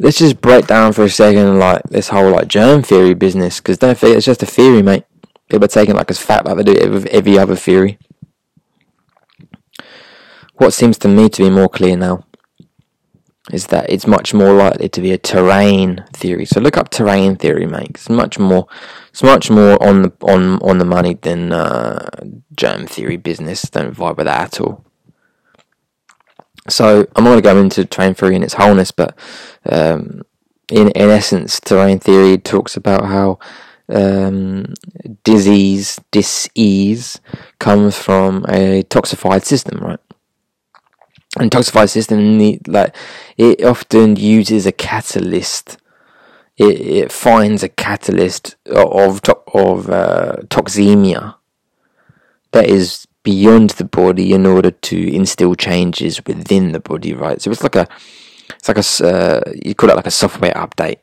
let's 0.00 0.18
just 0.18 0.40
break 0.40 0.66
down 0.66 0.92
for 0.92 1.04
a 1.04 1.08
second, 1.08 1.58
like 1.58 1.82
this 1.84 2.08
whole 2.08 2.30
like 2.30 2.48
germ 2.48 2.82
theory 2.82 3.14
business. 3.14 3.60
Because 3.60 3.78
don't 3.78 3.98
forget, 3.98 4.16
it's 4.16 4.26
just 4.26 4.42
a 4.42 4.46
theory, 4.46 4.82
mate. 4.82 5.04
People 5.48 5.64
are 5.64 5.68
taking 5.68 5.94
like 5.94 6.10
as 6.10 6.18
fact 6.18 6.46
like 6.46 6.56
they 6.56 6.74
do 6.74 6.90
with 6.90 7.06
every 7.06 7.38
other 7.38 7.56
theory. 7.56 7.98
What 10.54 10.72
seems 10.72 10.98
to 10.98 11.08
me 11.08 11.28
to 11.28 11.42
be 11.42 11.50
more 11.50 11.68
clear 11.68 11.96
now 11.96 12.24
is 13.50 13.66
that 13.68 13.90
it's 13.90 14.06
much 14.06 14.32
more 14.32 14.52
likely 14.52 14.88
to 14.88 15.00
be 15.00 15.12
a 15.12 15.18
terrain 15.18 16.04
theory. 16.12 16.44
So 16.44 16.60
look 16.60 16.76
up 16.76 16.90
terrain 16.90 17.36
theory, 17.36 17.66
mate. 17.66 17.90
It's 17.90 18.08
much 18.08 18.38
more, 18.38 18.66
it's 19.10 19.22
much 19.22 19.50
more 19.50 19.82
on 19.82 20.02
the 20.02 20.12
on 20.22 20.60
on 20.62 20.78
the 20.78 20.84
money 20.84 21.14
than 21.14 21.52
uh, 21.52 22.08
germ 22.56 22.86
theory 22.86 23.16
business. 23.16 23.62
Don't 23.62 23.94
vibe 23.94 24.16
with 24.18 24.26
that 24.26 24.40
at 24.40 24.60
all. 24.60 24.84
So 26.68 27.06
I'm 27.16 27.24
not 27.24 27.30
going 27.30 27.42
to 27.42 27.42
go 27.42 27.60
into 27.60 27.84
terrain 27.84 28.14
theory 28.14 28.36
in 28.36 28.44
its 28.44 28.54
wholeness, 28.54 28.92
but 28.92 29.18
um, 29.68 30.22
in 30.68 30.90
in 30.90 31.10
essence, 31.10 31.58
terrain 31.58 31.98
theory 31.98 32.38
talks 32.38 32.76
about 32.76 33.06
how 33.06 33.40
um, 33.88 34.74
disease, 35.24 36.00
disease 36.10 37.20
comes 37.58 37.96
from 37.96 38.44
a 38.48 38.82
toxified 38.84 39.44
system, 39.44 39.78
right? 39.80 40.00
And 41.38 41.50
toxified 41.50 41.90
system 41.90 42.38
need, 42.38 42.68
like 42.68 42.94
it 43.36 43.64
often 43.64 44.16
uses 44.16 44.66
a 44.66 44.72
catalyst 44.72 45.78
it, 46.56 46.80
it 46.80 47.12
finds 47.12 47.62
a 47.62 47.68
catalyst 47.68 48.56
of 48.66 49.20
of 49.54 49.90
uh, 49.90 50.36
toxemia 50.48 51.36
that 52.52 52.68
is 52.68 53.06
beyond 53.22 53.70
the 53.70 53.84
body 53.84 54.32
in 54.32 54.46
order 54.46 54.70
to 54.70 55.14
instill 55.14 55.54
changes 55.54 56.24
within 56.26 56.72
the 56.72 56.80
body, 56.80 57.14
right? 57.14 57.40
So 57.40 57.50
it's 57.50 57.62
like 57.62 57.76
a 57.76 57.88
it's 58.50 58.68
like 58.68 58.78
a 58.78 59.06
uh, 59.06 59.52
you 59.64 59.74
call 59.74 59.90
it 59.90 59.96
like 59.96 60.06
a 60.06 60.10
software 60.10 60.52
update. 60.52 60.98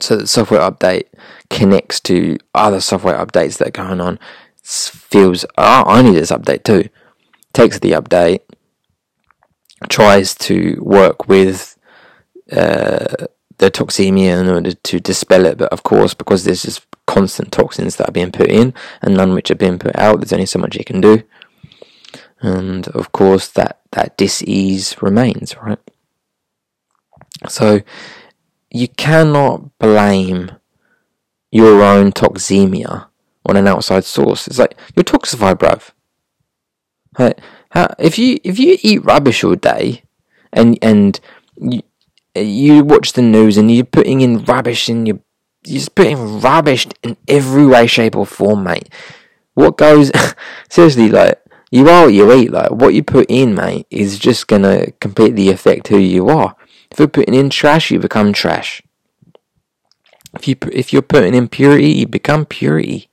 So 0.00 0.16
the 0.16 0.26
software 0.26 0.60
update 0.60 1.04
connects 1.50 2.00
to 2.00 2.38
other 2.54 2.80
software 2.80 3.16
updates 3.16 3.58
that 3.58 3.68
are 3.68 3.86
going 3.86 4.00
on. 4.00 4.18
feels 4.62 5.44
oh, 5.56 5.84
I 5.86 6.02
need 6.02 6.14
this 6.14 6.30
update 6.32 6.64
too. 6.64 6.88
Takes 7.52 7.78
the 7.78 7.92
update, 7.92 8.40
tries 9.88 10.34
to 10.34 10.78
work 10.82 11.28
with 11.28 11.78
uh, 12.50 13.26
the 13.58 13.70
toxemia 13.70 14.40
in 14.40 14.48
order 14.48 14.72
to 14.72 15.00
dispel 15.00 15.44
it, 15.46 15.58
but 15.58 15.72
of 15.72 15.82
course, 15.82 16.14
because 16.14 16.44
there's 16.44 16.62
just 16.62 16.86
constant 17.06 17.52
toxins 17.52 17.96
that 17.96 18.08
are 18.08 18.12
being 18.12 18.32
put 18.32 18.48
in 18.48 18.74
and 19.02 19.16
none 19.16 19.34
which 19.34 19.50
are 19.50 19.56
being 19.56 19.78
put 19.78 19.96
out, 19.96 20.20
there's 20.20 20.32
only 20.32 20.46
so 20.46 20.58
much 20.58 20.76
you 20.76 20.84
can 20.84 21.00
do. 21.00 21.22
And 22.40 22.86
of 22.88 23.12
course, 23.12 23.48
that, 23.48 23.80
that 23.92 24.16
dis-ease 24.16 24.96
remains, 25.02 25.56
right? 25.56 25.78
So, 27.48 27.80
you 28.70 28.88
cannot 28.88 29.78
blame 29.78 30.52
your 31.50 31.82
own 31.82 32.12
toxemia 32.12 33.06
on 33.46 33.56
an 33.56 33.66
outside 33.66 34.04
source. 34.04 34.46
It's 34.46 34.58
like, 34.58 34.76
you're 34.94 35.04
toxified, 35.04 35.56
bruv. 35.56 35.90
How, 37.70 37.94
if 37.98 38.18
you 38.18 38.38
if 38.44 38.58
you 38.58 38.78
eat 38.82 39.04
rubbish 39.04 39.44
all 39.44 39.54
day, 39.54 40.02
and 40.52 40.78
and 40.82 41.20
you, 41.56 41.82
you 42.34 42.84
watch 42.84 43.12
the 43.12 43.22
news 43.22 43.56
and 43.56 43.70
you're 43.70 43.84
putting 43.84 44.20
in 44.20 44.44
rubbish 44.44 44.88
in 44.88 45.06
your 45.06 45.20
you're 45.64 45.78
just 45.80 45.94
putting 45.94 46.40
rubbish 46.40 46.86
in 47.02 47.16
every 47.26 47.66
way, 47.66 47.86
shape, 47.86 48.16
or 48.16 48.24
form, 48.26 48.64
mate. 48.64 48.88
What 49.54 49.76
goes 49.76 50.10
seriously, 50.70 51.10
like 51.10 51.42
you 51.70 51.88
are 51.88 52.04
what 52.04 52.14
you 52.14 52.32
eat. 52.32 52.50
Like 52.50 52.70
what 52.70 52.94
you 52.94 53.02
put 53.02 53.26
in, 53.28 53.54
mate, 53.54 53.86
is 53.90 54.18
just 54.18 54.46
gonna 54.46 54.92
completely 55.00 55.50
affect 55.50 55.88
who 55.88 55.98
you 55.98 56.28
are. 56.28 56.56
If 56.90 56.98
you're 56.98 57.08
putting 57.08 57.34
in 57.34 57.50
trash, 57.50 57.90
you 57.90 57.98
become 57.98 58.32
trash. 58.32 58.82
If 60.34 60.48
you 60.48 60.56
if 60.72 60.92
you're 60.92 61.02
putting 61.02 61.34
in 61.34 61.48
purity, 61.48 61.90
you 61.90 62.06
become 62.06 62.46
purity. 62.46 63.10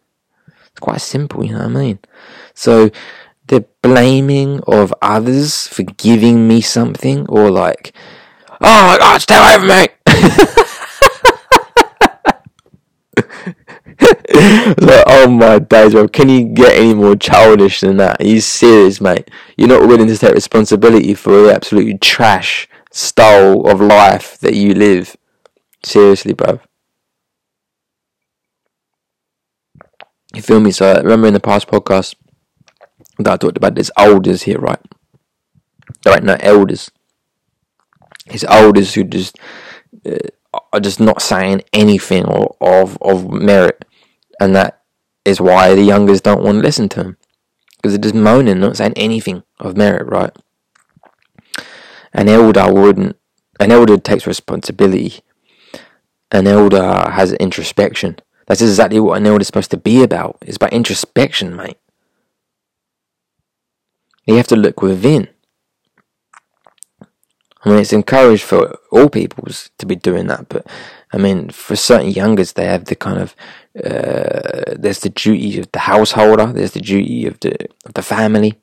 It's 0.47 0.79
quite 0.79 1.01
simple, 1.01 1.43
you 1.43 1.53
know 1.53 1.59
what 1.59 1.77
I 1.77 1.81
mean? 1.81 1.99
So 2.53 2.91
the 3.47 3.65
blaming 3.81 4.62
of 4.67 4.93
others 5.01 5.67
for 5.67 5.84
giving 5.84 6.47
me 6.47 6.62
something, 6.62 7.27
or 7.27 7.51
like 7.51 7.93
Oh 8.62 8.88
my 8.88 8.97
god, 8.97 9.21
stay 9.21 9.38
away 9.38 9.58
from 9.58 9.67
me! 9.67 9.88
like, 14.88 15.03
oh 15.08 15.27
my 15.27 15.60
days, 15.60 15.93
bro. 15.93 16.08
Can 16.08 16.29
you 16.29 16.45
get 16.45 16.75
any 16.75 16.93
more 16.93 17.15
childish 17.15 17.81
than 17.81 17.97
that? 17.97 18.21
Are 18.21 18.25
you 18.25 18.41
serious, 18.41 19.01
mate? 19.01 19.29
You're 19.58 19.69
not 19.69 19.88
willing 19.88 20.08
to 20.08 20.17
take 20.17 20.34
responsibility 20.34 21.13
for 21.13 21.43
the 21.43 21.53
absolute 21.53 22.01
trash 22.01 22.67
style 22.91 23.62
of 23.67 23.81
life 23.81 24.38
that 24.39 24.53
you 24.53 24.73
live. 24.73 25.15
Seriously, 25.84 26.34
bro. 26.34 26.60
You 30.34 30.41
feel 30.41 30.60
me? 30.60 30.71
So, 30.71 30.95
remember 30.95 31.27
in 31.27 31.34
the 31.34 31.39
past 31.39 31.67
podcast 31.67 32.15
that 33.19 33.34
I 33.34 33.38
talked 33.38 33.58
about 33.58 33.75
there's 33.75 33.91
elders 33.97 34.43
here, 34.43 34.60
right? 34.60 34.80
There 36.04 36.15
ain't 36.15 36.23
no 36.23 36.38
elders 36.39 36.91
his 38.25 38.43
elders 38.45 38.93
who 38.93 39.04
just 39.04 39.38
uh, 40.06 40.17
are 40.73 40.80
just 40.80 40.99
not 40.99 41.21
saying 41.21 41.62
anything 41.73 42.25
or, 42.25 42.56
of 42.62 42.97
of 43.01 43.32
merit, 43.32 43.86
and 44.39 44.56
that 44.56 44.82
is 45.23 45.39
why 45.41 45.75
the 45.75 45.84
youngers 45.84 46.21
don't 46.21 46.43
want 46.43 46.58
to 46.58 46.62
listen 46.62 46.89
to 46.89 47.01
him 47.01 47.17
because 47.78 47.93
they're 47.93 48.01
just 48.12 48.15
moaning, 48.15 48.60
not 48.60 48.78
saying 48.78 48.93
anything 48.95 49.43
of 49.60 49.78
merit, 49.78 50.08
right? 50.08 50.36
An 52.13 52.30
elder 52.30 52.71
wouldn't. 52.71 53.17
An 53.60 53.71
elder 53.71 53.97
takes 53.97 54.28
responsibility. 54.28 55.21
An 56.32 56.47
elder 56.47 57.10
has 57.12 57.34
introspection. 57.34 58.17
That's 58.47 58.62
exactly 58.62 58.99
what 58.99 59.17
an 59.17 59.28
elder 59.28 59.41
is 59.41 59.47
supposed 59.47 59.71
to 59.71 59.78
be 59.78 60.04
about. 60.04 60.38
It's 60.41 60.58
about 60.58 60.73
introspection, 60.73 61.56
mate. 61.56 61.78
You 64.25 64.35
have 64.38 64.47
to 64.47 64.55
look 64.55 64.81
within. 64.81 65.27
I 67.63 67.69
mean, 67.69 67.79
it's 67.79 67.93
encouraged 67.93 68.43
for 68.43 68.77
all 68.91 69.09
peoples 69.09 69.71
to 69.79 69.85
be 69.85 69.95
doing 69.95 70.27
that, 70.27 70.49
but 70.49 70.67
I 71.11 71.17
mean, 71.17 71.49
for 71.49 71.75
certain 71.75 72.11
youngers, 72.11 72.53
they 72.53 72.65
have 72.65 72.85
the 72.85 72.95
kind 72.95 73.19
of 73.19 73.35
uh, 73.77 74.75
there's 74.77 74.99
the 74.99 75.09
duty 75.09 75.59
of 75.59 75.71
the 75.71 75.79
householder, 75.79 76.47
there's 76.47 76.73
the 76.73 76.81
duty 76.81 77.25
of 77.25 77.39
the 77.39 77.55
of 77.85 77.93
the 77.93 78.03
family, 78.03 78.53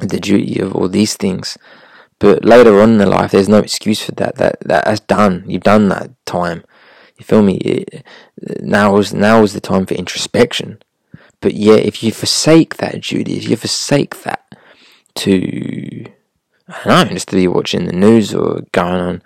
the 0.00 0.18
duty 0.18 0.58
of 0.60 0.74
all 0.74 0.88
these 0.88 1.16
things. 1.16 1.56
But 2.18 2.44
later 2.44 2.80
on 2.80 3.00
in 3.00 3.10
life, 3.10 3.32
there's 3.32 3.48
no 3.48 3.58
excuse 3.58 4.02
for 4.02 4.12
that. 4.12 4.36
That 4.36 4.56
that's 4.60 5.00
done. 5.00 5.44
You've 5.46 5.62
done 5.62 5.88
that 5.90 6.10
time. 6.24 6.64
You 7.18 7.24
feel 7.24 7.42
me? 7.42 7.56
It, 7.58 8.04
now 8.60 8.96
is 8.96 9.12
now 9.12 9.42
is 9.42 9.52
the 9.52 9.60
time 9.60 9.86
for 9.86 9.94
introspection. 9.94 10.78
But 11.40 11.54
yeah, 11.54 11.74
if 11.74 12.02
you 12.02 12.12
forsake 12.12 12.76
that 12.78 13.02
duty, 13.02 13.36
if 13.36 13.48
you 13.48 13.56
forsake 13.56 14.22
that 14.22 14.44
to 15.16 16.06
I 16.68 16.84
don't 16.84 17.08
know, 17.08 17.14
just 17.14 17.28
to 17.28 17.36
be 17.36 17.46
watching 17.46 17.86
the 17.86 17.92
news 17.92 18.34
or 18.34 18.62
going 18.72 19.00
on 19.00 19.22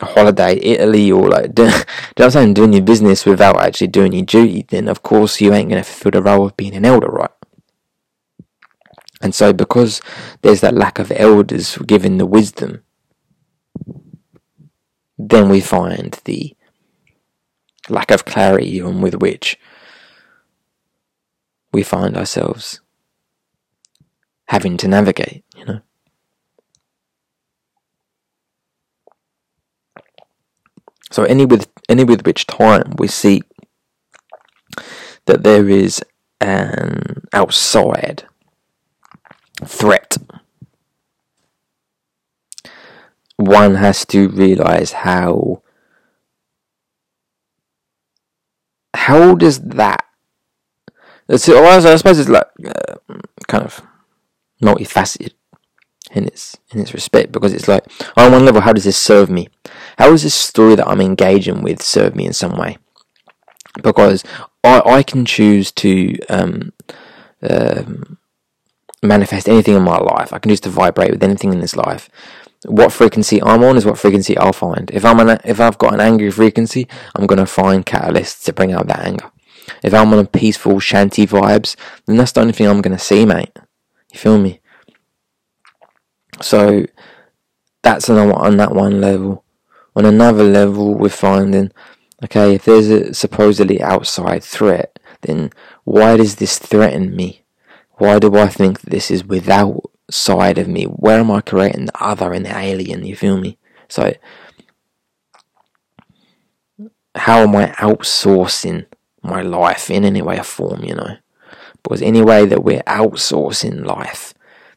a 0.00 0.06
holiday 0.06 0.56
Italy 0.56 1.10
or 1.10 1.28
like 1.28 1.54
doing, 1.54 1.70
do 2.16 2.24
I'm 2.24 2.30
saying, 2.30 2.54
doing 2.54 2.72
your 2.72 2.82
business 2.82 3.26
without 3.26 3.60
actually 3.60 3.88
doing 3.88 4.12
your 4.12 4.24
duty, 4.24 4.64
then 4.68 4.88
of 4.88 5.02
course 5.02 5.40
you 5.40 5.52
ain't 5.52 5.68
going 5.68 5.82
to 5.82 5.88
fulfill 5.88 6.12
the 6.12 6.22
role 6.22 6.46
of 6.46 6.56
being 6.56 6.74
an 6.74 6.84
elder, 6.84 7.08
right? 7.08 7.30
And 9.20 9.34
so 9.34 9.52
because 9.52 10.00
there's 10.42 10.60
that 10.60 10.74
lack 10.74 10.98
of 10.98 11.12
elders 11.14 11.76
giving 11.78 12.18
the 12.18 12.26
wisdom, 12.26 12.82
then 15.18 15.48
we 15.48 15.60
find 15.60 16.18
the 16.24 16.56
lack 17.88 18.10
of 18.10 18.24
clarity 18.24 18.80
on 18.80 19.00
with 19.00 19.16
which 19.16 19.58
we 21.72 21.82
find 21.82 22.16
ourselves 22.16 22.80
having 24.46 24.76
to 24.78 24.88
navigate, 24.88 25.44
you 25.54 25.64
know. 25.64 25.80
So 31.10 31.24
any 31.24 31.46
with 31.46 31.68
any 31.88 32.04
with 32.04 32.26
which 32.26 32.46
time 32.46 32.94
we 32.98 33.08
see 33.08 33.42
that 35.26 35.42
there 35.42 35.68
is 35.68 36.02
an 36.40 37.22
outside 37.32 38.24
threat, 39.64 40.16
one 43.36 43.76
has 43.76 44.04
to 44.06 44.28
realize 44.28 44.92
how 44.92 45.62
how 48.94 49.34
does 49.34 49.60
that 49.60 50.04
so 51.36 51.64
I 51.64 51.96
suppose 51.96 52.18
it's 52.18 52.28
like 52.28 52.46
uh, 52.66 52.94
kind 53.46 53.64
of 53.64 53.82
multifaceted 54.62 55.32
in 56.12 56.26
its 56.26 56.56
in 56.72 56.80
its 56.80 56.94
respect 56.94 57.32
because 57.32 57.52
it's 57.52 57.68
like 57.68 57.84
on 58.16 58.32
one 58.32 58.44
level 58.44 58.60
how 58.60 58.72
does 58.72 58.84
this 58.84 58.96
serve 58.96 59.28
me? 59.28 59.48
How 59.98 60.10
does 60.10 60.22
this 60.22 60.34
story 60.34 60.74
that 60.74 60.88
i'm 60.88 61.00
engaging 61.00 61.62
with 61.62 61.82
serve 61.82 62.16
me 62.16 62.26
in 62.26 62.32
some 62.32 62.56
way? 62.56 62.78
Because 63.82 64.24
i 64.64 64.80
i 64.84 65.02
can 65.02 65.24
choose 65.24 65.70
to 65.72 66.16
um, 66.28 66.72
um, 67.48 68.18
manifest 69.02 69.48
anything 69.48 69.74
in 69.74 69.82
my 69.82 69.98
life. 69.98 70.32
I 70.32 70.38
can 70.38 70.50
choose 70.50 70.60
to 70.60 70.70
vibrate 70.70 71.10
with 71.10 71.22
anything 71.22 71.52
in 71.52 71.60
this 71.60 71.76
life. 71.76 72.08
What 72.64 72.92
frequency 72.92 73.42
i'm 73.42 73.62
on 73.62 73.76
is 73.76 73.84
what 73.84 73.98
frequency 73.98 74.36
i'll 74.38 74.52
find. 74.52 74.90
If 74.90 75.04
i'm 75.04 75.20
an, 75.20 75.38
if 75.44 75.60
i've 75.60 75.78
got 75.78 75.94
an 75.94 76.00
angry 76.00 76.30
frequency 76.30 76.88
i'm 77.14 77.26
going 77.26 77.38
to 77.38 77.46
find 77.46 77.84
catalysts 77.84 78.44
to 78.44 78.52
bring 78.52 78.72
out 78.72 78.86
that 78.88 79.00
anger 79.00 79.30
if 79.82 79.94
i'm 79.94 80.12
on 80.12 80.18
a 80.18 80.24
peaceful 80.24 80.74
shanti 80.74 81.26
vibes 81.26 81.76
then 82.06 82.16
that's 82.16 82.32
the 82.32 82.40
only 82.40 82.52
thing 82.52 82.66
i'm 82.66 82.82
to 82.82 82.98
see 82.98 83.24
mate 83.24 83.52
you 84.12 84.18
feel 84.18 84.38
me 84.38 84.60
so 86.40 86.84
that's 87.82 88.10
on, 88.10 88.32
on 88.32 88.56
that 88.58 88.74
one 88.74 89.00
level. 89.00 89.44
On 89.96 90.04
another 90.04 90.44
level, 90.44 90.94
we're 90.94 91.08
finding, 91.08 91.72
okay, 92.24 92.54
if 92.54 92.64
there's 92.64 92.88
a 92.88 93.14
supposedly 93.14 93.80
outside 93.82 94.44
threat, 94.44 94.98
then 95.22 95.50
why 95.84 96.16
does 96.16 96.36
this 96.36 96.58
threaten 96.58 97.16
me? 97.16 97.42
Why 97.92 98.18
do 98.18 98.36
I 98.36 98.48
think 98.48 98.82
this 98.82 99.10
is 99.10 99.24
without 99.24 99.90
side 100.10 100.58
of 100.58 100.68
me? 100.68 100.84
Where 100.84 101.18
am 101.20 101.30
I 101.30 101.40
creating 101.40 101.86
the 101.86 102.04
other 102.04 102.32
and 102.32 102.44
the 102.46 102.56
alien? 102.56 103.04
You 103.04 103.16
feel 103.16 103.38
me? 103.38 103.58
So, 103.88 104.14
how 107.14 107.38
am 107.38 107.56
I 107.56 107.68
outsourcing 107.70 108.86
my 109.22 109.42
life 109.42 109.90
in 109.90 110.04
any 110.04 110.22
way 110.22 110.38
or 110.38 110.44
form, 110.44 110.84
you 110.84 110.94
know? 110.94 111.16
Because 111.82 112.02
any 112.02 112.22
way 112.22 112.44
that 112.46 112.64
we're 112.64 112.82
outsourcing 112.82 113.84
life, 113.84 114.34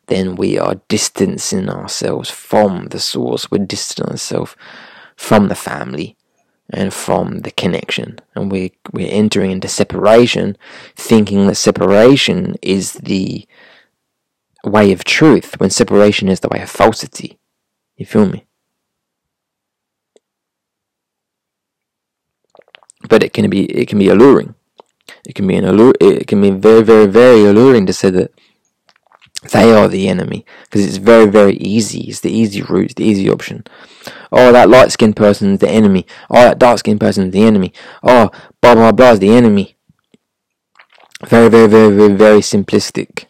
then 0.07 0.35
we 0.35 0.57
are 0.57 0.81
distancing 0.87 1.69
ourselves 1.69 2.29
from 2.29 2.87
the 2.87 2.99
source. 2.99 3.49
We're 3.49 3.65
distancing 3.65 4.11
ourselves 4.11 4.55
from 5.15 5.47
the 5.47 5.55
family 5.55 6.17
and 6.69 6.93
from 6.93 7.41
the 7.41 7.51
connection. 7.51 8.19
And 8.35 8.51
we 8.51 8.73
we're 8.91 9.11
entering 9.11 9.51
into 9.51 9.67
separation, 9.67 10.57
thinking 10.95 11.47
that 11.47 11.55
separation 11.55 12.55
is 12.61 12.93
the 12.93 13.47
way 14.63 14.91
of 14.91 15.03
truth, 15.03 15.59
when 15.59 15.69
separation 15.69 16.29
is 16.29 16.41
the 16.41 16.49
way 16.49 16.61
of 16.61 16.69
falsity. 16.69 17.39
You 17.97 18.05
feel 18.05 18.27
me? 18.27 18.45
But 23.11 23.23
it 23.23 23.33
can 23.33 23.49
be 23.49 23.65
it 23.65 23.89
can 23.89 23.99
be 23.99 24.07
alluring. 24.07 24.55
It 25.27 25.35
can 25.35 25.45
be 25.45 25.57
an 25.57 25.65
allure. 25.65 25.93
It 25.99 26.27
can 26.27 26.39
be 26.41 26.49
very 26.49 26.81
very 26.81 27.07
very 27.07 27.43
alluring 27.43 27.85
to 27.87 27.93
say 27.93 28.09
that 28.09 28.31
they 29.51 29.73
are 29.73 29.89
the 29.89 30.07
enemy 30.07 30.45
because 30.63 30.85
it's 30.85 30.95
very 30.95 31.25
very 31.25 31.57
easy. 31.57 32.03
It's 32.09 32.21
the 32.21 32.31
easy 32.31 32.61
route. 32.61 32.85
It's 32.85 32.93
the 32.93 33.03
easy 33.03 33.29
option. 33.29 33.65
Oh, 34.31 34.53
that 34.53 34.69
light 34.69 34.93
skinned 34.93 35.17
person 35.17 35.55
is 35.55 35.59
the 35.59 35.69
enemy. 35.69 36.07
Oh, 36.29 36.41
that 36.41 36.57
dark 36.57 36.79
skinned 36.79 37.01
person 37.01 37.25
is 37.25 37.33
the 37.33 37.43
enemy. 37.43 37.73
Oh, 38.01 38.31
blah 38.61 38.75
blah 38.75 38.93
blah 38.93 39.11
is 39.11 39.19
the 39.19 39.35
enemy. 39.35 39.75
Very 41.27 41.49
very 41.49 41.67
very 41.67 41.93
very 41.93 42.13
very 42.13 42.39
simplistic 42.39 43.25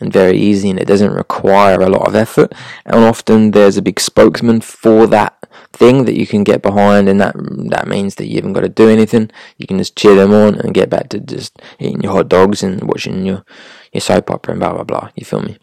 and 0.00 0.12
very 0.12 0.38
easy, 0.38 0.70
and 0.70 0.78
it 0.78 0.86
doesn't 0.86 1.12
require 1.12 1.80
a 1.80 1.88
lot 1.88 2.06
of 2.06 2.14
effort. 2.14 2.54
And 2.84 2.96
often 2.96 3.52
there's 3.52 3.76
a 3.76 3.82
big 3.82 4.00
spokesman 4.00 4.60
for 4.60 5.06
that 5.08 5.36
thing 5.72 6.04
that 6.04 6.18
you 6.18 6.26
can 6.26 6.44
get 6.44 6.62
behind, 6.62 7.08
and 7.08 7.20
that 7.20 7.34
that 7.70 7.88
means 7.88 8.16
that 8.16 8.26
you 8.26 8.36
haven't 8.36 8.52
got 8.52 8.60
to 8.60 8.68
do 8.68 8.88
anything. 8.88 9.30
You 9.58 9.66
can 9.66 9.78
just 9.78 9.96
cheer 9.96 10.14
them 10.14 10.32
on 10.32 10.56
and 10.56 10.74
get 10.74 10.90
back 10.90 11.08
to 11.10 11.20
just 11.20 11.60
eating 11.78 12.02
your 12.02 12.12
hot 12.12 12.28
dogs 12.28 12.62
and 12.62 12.82
watching 12.82 13.24
your 13.24 13.44
your 13.92 14.00
soap 14.00 14.30
opera 14.30 14.52
and 14.52 14.60
blah 14.60 14.72
blah 14.72 14.84
blah. 14.84 15.10
You 15.14 15.24
feel 15.24 15.42
me? 15.42 15.58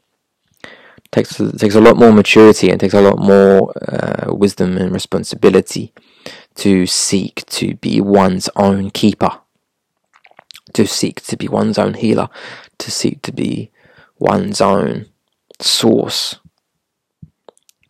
It 0.64 1.12
takes 1.12 1.40
it 1.40 1.60
takes 1.60 1.76
a 1.76 1.82
lot 1.82 1.98
more 1.98 2.12
maturity 2.12 2.70
and 2.70 2.80
takes 2.80 2.94
a 2.94 3.02
lot 3.02 3.20
more 3.20 3.74
uh, 3.88 4.34
wisdom 4.34 4.78
and 4.78 4.92
responsibility 4.92 5.94
to 6.56 6.86
seek 6.86 7.46
to 7.48 7.76
be 7.76 8.00
one's 8.02 8.50
own 8.56 8.90
keeper, 8.92 9.40
to 10.74 10.86
seek 10.86 11.22
to 11.22 11.38
be 11.38 11.48
one's 11.48 11.78
own 11.78 11.96
healer, 11.96 12.30
to 12.78 12.92
seek 12.92 13.22
to 13.24 13.32
be 13.32 13.72
one's 14.24 14.62
own 14.62 15.08
source 15.60 16.40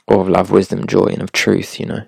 of 0.08 0.28
love, 0.28 0.50
wisdom, 0.50 0.88
joy, 0.88 1.06
and 1.06 1.22
of 1.22 1.32
truth, 1.32 1.80
you 1.80 1.86
know. 1.86 2.06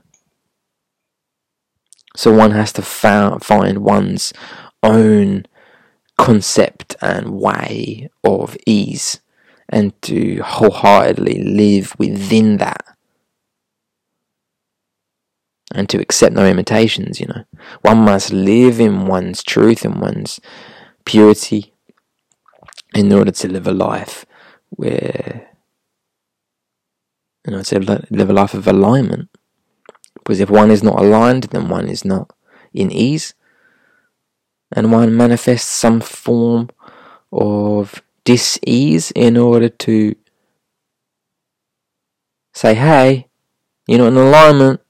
So 2.16 2.34
one 2.34 2.52
has 2.52 2.74
to 2.74 2.82
fa- 2.82 3.38
find 3.42 3.80
one's 3.80 4.34
own 4.82 5.46
concept 6.18 6.96
and 7.02 7.40
way 7.40 8.10
of 8.24 8.58
ease 8.66 9.22
and 9.70 10.00
to 10.04 10.42
wholeheartedly 10.42 11.44
live 11.44 11.94
within 12.00 12.58
that 12.58 12.84
and 15.74 15.88
to 15.90 16.00
accept 16.00 16.34
no 16.34 16.48
imitations, 16.48 17.20
you 17.20 17.28
know. 17.28 17.44
One 17.82 18.00
must 18.00 18.32
live 18.34 18.80
in 18.80 19.06
one's 19.06 19.44
truth 19.44 19.86
and 19.86 20.02
one's 20.02 20.40
purity 21.06 21.75
in 22.96 23.12
order 23.12 23.32
to 23.32 23.48
live 23.48 23.68
a 23.68 23.74
life 23.74 24.26
where 24.70 25.56
you 27.46 27.52
know, 27.52 27.62
to 27.62 27.80
live 28.10 28.30
a 28.30 28.34
life 28.34 28.54
of 28.54 28.68
alignment. 28.68 29.30
Because 30.16 30.40
if 30.40 30.50
one 30.50 30.72
is 30.72 30.82
not 30.82 31.00
aligned, 31.00 31.44
then 31.44 31.70
one 31.70 31.88
is 31.88 32.04
not 32.04 32.34
in 32.74 32.92
ease, 32.92 33.36
and 34.72 34.92
one 34.92 35.16
manifests 35.16 35.70
some 35.70 36.02
form 36.02 36.70
of 37.32 38.02
dis-ease 38.24 39.12
in 39.12 39.38
order 39.38 39.70
to 39.70 40.16
say, 42.54 42.74
"Hey, 42.74 43.28
you're 43.88 44.00
not 44.00 44.08
in 44.08 44.18
alignment. 44.18 44.82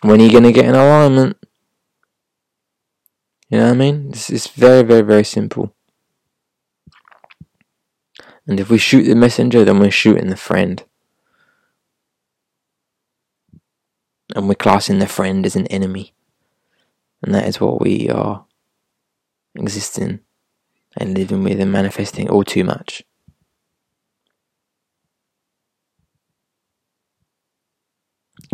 When 0.00 0.20
are 0.20 0.24
you 0.24 0.32
gonna 0.32 0.52
get 0.52 0.64
in 0.64 0.74
alignment?" 0.74 1.36
You 3.50 3.58
know 3.58 3.66
what 3.66 3.74
I 3.74 3.76
mean? 3.76 4.10
This 4.12 4.30
is 4.30 4.46
very, 4.46 4.82
very, 4.82 5.02
very 5.02 5.24
simple. 5.24 5.74
And 8.46 8.58
if 8.58 8.70
we 8.70 8.78
shoot 8.78 9.04
the 9.04 9.14
messenger, 9.14 9.64
then 9.64 9.78
we're 9.78 9.90
shooting 9.90 10.28
the 10.28 10.36
friend. 10.36 10.82
And 14.34 14.48
we're 14.48 14.54
classing 14.54 14.98
the 14.98 15.06
friend 15.06 15.44
as 15.44 15.56
an 15.56 15.66
enemy. 15.68 16.14
And 17.22 17.34
that 17.34 17.46
is 17.46 17.60
what 17.60 17.80
we 17.80 18.08
are 18.08 18.46
existing 19.54 20.20
and 20.96 21.16
living 21.16 21.44
with 21.44 21.60
and 21.60 21.70
manifesting 21.70 22.28
all 22.28 22.44
too 22.44 22.64
much. 22.64 23.02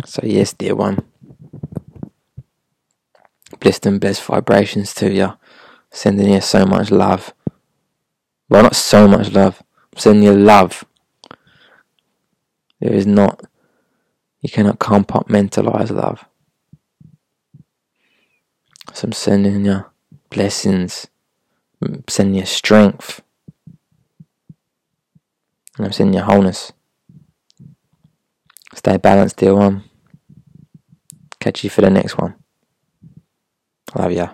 So, 0.05 0.21
yes, 0.23 0.53
dear 0.53 0.75
one, 0.75 1.03
blessed 3.59 3.85
and 3.87 3.99
blessed 3.99 4.23
vibrations 4.23 4.93
to 4.95 5.11
you, 5.11 5.33
sending 5.89 6.31
you 6.31 6.41
so 6.41 6.65
much 6.65 6.91
love. 6.91 7.33
Well, 8.49 8.63
not 8.63 8.75
so 8.75 9.07
much 9.07 9.31
love, 9.31 9.63
sending 9.97 10.23
you 10.23 10.33
love. 10.33 10.85
There 12.79 12.93
is 12.93 13.07
not, 13.07 13.41
you 14.41 14.49
cannot 14.49 14.79
compartmentalize 14.79 15.91
love. 15.91 16.25
So 18.93 19.07
I'm 19.07 19.11
sending 19.11 19.65
you 19.65 19.85
blessings, 20.29 21.07
sending 22.07 22.35
you 22.35 22.45
strength, 22.45 23.21
and 25.77 25.85
I'm 25.85 25.91
sending 25.91 26.15
you 26.15 26.21
wholeness. 26.21 26.71
Stay 28.73 28.97
balanced, 28.97 29.37
dear 29.37 29.55
one. 29.55 29.83
Catch 31.39 31.63
you 31.63 31.69
for 31.69 31.81
the 31.81 31.89
next 31.89 32.17
one. 32.17 32.35
Love 33.95 34.11
ya. 34.11 34.33